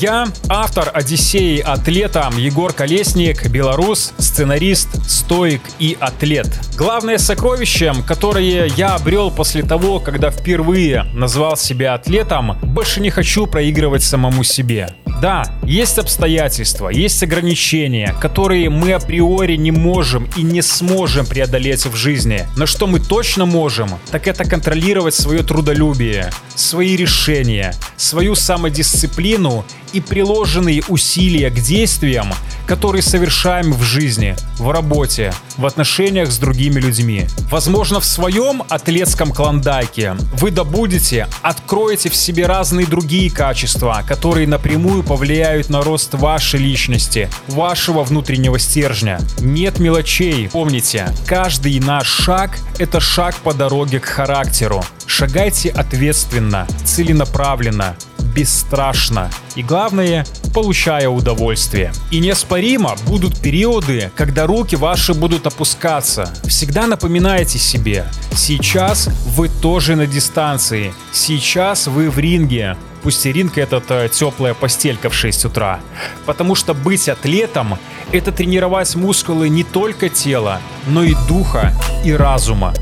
Я 0.00 0.28
автор 0.48 0.92
«Одиссеи 0.94 1.58
атлета» 1.58 2.30
Егор 2.36 2.72
Колесник, 2.72 3.48
белорус, 3.48 4.12
сценарист, 4.16 4.88
стоик 5.10 5.60
и 5.80 5.96
атлет. 5.98 6.46
Главное 6.76 7.18
сокровище, 7.18 7.92
которое 8.06 8.66
я 8.66 8.94
обрел 8.94 9.32
после 9.32 9.64
того, 9.64 9.98
когда 9.98 10.30
впервые 10.30 11.02
назвал 11.14 11.56
себя 11.56 11.94
атлетом, 11.94 12.56
больше 12.62 13.00
не 13.00 13.10
хочу 13.10 13.48
проигрывать 13.48 14.04
самому 14.04 14.44
себе. 14.44 14.94
Да, 15.20 15.42
есть 15.64 15.98
обстоятельства, 15.98 16.90
есть 16.90 17.20
ограничения, 17.24 18.14
которые 18.20 18.70
мы 18.70 18.92
априори 18.92 19.56
не 19.56 19.72
можем 19.72 20.28
и 20.36 20.42
не 20.42 20.62
сможем 20.62 21.26
преодолеть 21.26 21.86
в 21.86 21.96
жизни. 21.96 22.46
Но 22.56 22.66
что 22.66 22.86
мы 22.86 23.00
точно 23.00 23.44
можем, 23.44 23.90
так 24.12 24.28
это 24.28 24.44
контролировать 24.44 25.14
свое 25.14 25.42
трудолюбие, 25.42 26.30
свои 26.54 26.94
решения, 26.94 27.74
свою 27.96 28.36
самодисциплину 28.36 29.64
и 29.92 30.00
приложенные 30.00 30.82
усилия 30.88 31.50
к 31.50 31.54
действиям, 31.54 32.32
которые 32.66 33.02
совершаем 33.02 33.72
в 33.72 33.82
жизни, 33.82 34.36
в 34.58 34.70
работе, 34.70 35.32
в 35.56 35.64
отношениях 35.64 36.30
с 36.30 36.38
другими 36.38 36.80
людьми. 36.80 37.26
Возможно, 37.50 38.00
в 38.00 38.04
своем 38.04 38.62
атлетском 38.68 39.32
клондайке 39.32 40.16
вы 40.34 40.50
добудете, 40.50 41.28
откроете 41.42 42.10
в 42.10 42.16
себе 42.16 42.46
разные 42.46 42.86
другие 42.86 43.30
качества, 43.30 44.02
которые 44.06 44.46
напрямую 44.46 45.02
повлияют 45.02 45.70
на 45.70 45.82
рост 45.82 46.14
вашей 46.14 46.60
личности, 46.60 47.30
вашего 47.48 48.04
внутреннего 48.04 48.58
стержня. 48.58 49.20
Нет 49.40 49.78
мелочей, 49.78 50.48
помните, 50.48 51.08
каждый 51.26 51.80
наш 51.80 52.06
шаг— 52.06 52.58
это 52.78 53.00
шаг 53.00 53.34
по 53.36 53.54
дороге 53.54 54.00
к 54.00 54.04
характеру. 54.04 54.84
Шагайте 55.06 55.70
ответственно, 55.70 56.66
целенаправленно, 56.84 57.96
бесстрашно 58.34 59.30
и, 59.56 59.62
главное, 59.62 60.26
получая 60.54 61.08
удовольствие. 61.08 61.92
И 62.10 62.20
неоспоримо 62.20 62.96
будут 63.06 63.40
периоды, 63.40 64.10
когда 64.16 64.46
руки 64.46 64.76
ваши 64.76 65.14
будут 65.14 65.46
опускаться. 65.46 66.32
Всегда 66.44 66.86
напоминайте 66.86 67.58
себе, 67.58 68.06
сейчас 68.34 69.08
вы 69.26 69.48
тоже 69.48 69.96
на 69.96 70.06
дистанции, 70.06 70.92
сейчас 71.12 71.86
вы 71.86 72.10
в 72.10 72.18
ринге, 72.18 72.76
пусть 73.02 73.24
и 73.26 73.32
ринг 73.32 73.58
этот 73.58 73.90
э, 73.90 74.08
теплая 74.08 74.54
постелька 74.54 75.10
в 75.10 75.14
6 75.14 75.46
утра. 75.46 75.80
Потому 76.26 76.54
что 76.54 76.74
быть 76.74 77.08
атлетом— 77.08 77.78
это 78.12 78.32
тренировать 78.32 78.94
мускулы 78.96 79.48
не 79.48 79.64
только 79.64 80.08
тела, 80.08 80.60
но 80.86 81.02
и 81.02 81.14
духа 81.28 81.72
и 82.04 82.12
разума. 82.12 82.74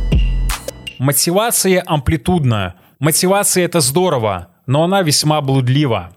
Мотивация 0.99 1.82
амплитудная. 1.86 2.74
Мотивация 2.99 3.64
это 3.64 3.80
здорово, 3.80 4.49
но 4.66 4.84
она 4.84 5.02
весьма 5.02 5.40
блудлива. 5.40 6.12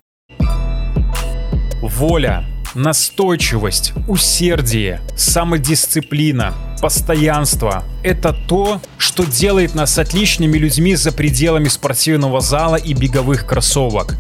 Воля, 1.82 2.46
настойчивость, 2.76 3.94
усердие, 4.08 5.02
самодисциплина, 5.16 6.54
постоянство– 6.82 7.84
это 8.04 8.34
то, 8.34 8.82
что 8.98 9.24
делает 9.26 9.76
нас 9.76 9.98
отличными 9.98 10.58
людьми 10.58 10.96
за 10.96 11.12
пределами 11.12 11.68
спортивного 11.68 12.42
зала 12.42 12.76
и 12.76 12.94
беговых 12.94 13.46
кроссовок. 13.46 14.16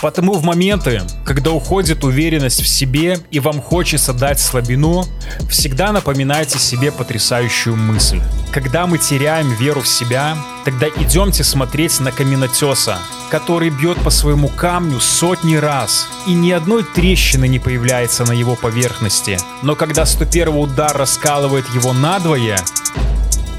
Потому 0.00 0.34
в 0.34 0.44
моменты, 0.44 1.02
когда 1.26 1.50
уходит 1.50 2.04
уверенность 2.04 2.62
в 2.62 2.68
себе 2.68 3.18
и 3.30 3.38
вам 3.38 3.60
хочется 3.60 4.14
дать 4.14 4.40
слабину, 4.40 5.04
всегда 5.50 5.92
напоминайте 5.92 6.58
себе 6.58 6.90
потрясающую 6.90 7.76
мысль. 7.76 8.20
Когда 8.50 8.86
мы 8.86 8.96
теряем 8.96 9.52
веру 9.52 9.82
в 9.82 9.88
себя, 9.88 10.38
тогда 10.64 10.88
идемте 10.88 11.44
смотреть 11.44 12.00
на 12.00 12.12
каменотеса, 12.12 12.98
который 13.30 13.68
бьет 13.68 13.98
по 13.98 14.10
своему 14.10 14.48
камню 14.48 15.00
сотни 15.00 15.56
раз, 15.56 16.08
и 16.26 16.32
ни 16.32 16.50
одной 16.50 16.82
трещины 16.82 17.46
не 17.46 17.58
появляется 17.58 18.24
на 18.24 18.32
его 18.32 18.56
поверхности. 18.56 19.38
Но 19.62 19.76
когда 19.76 20.06
101 20.06 20.48
удар 20.48 20.96
раскалывает 20.96 21.66
его 21.74 21.92
надвое, 21.92 22.58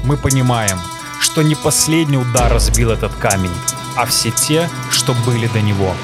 мы 0.04 0.16
понимаем, 0.16 0.78
что 1.20 1.42
не 1.42 1.54
последний 1.54 2.18
удар 2.18 2.52
разбил 2.52 2.90
этот 2.90 3.14
камень, 3.14 3.52
а 3.96 4.06
все 4.06 4.32
те, 4.32 4.68
что 4.90 5.14
были 5.24 5.46
до 5.46 5.60
него. 5.60 5.94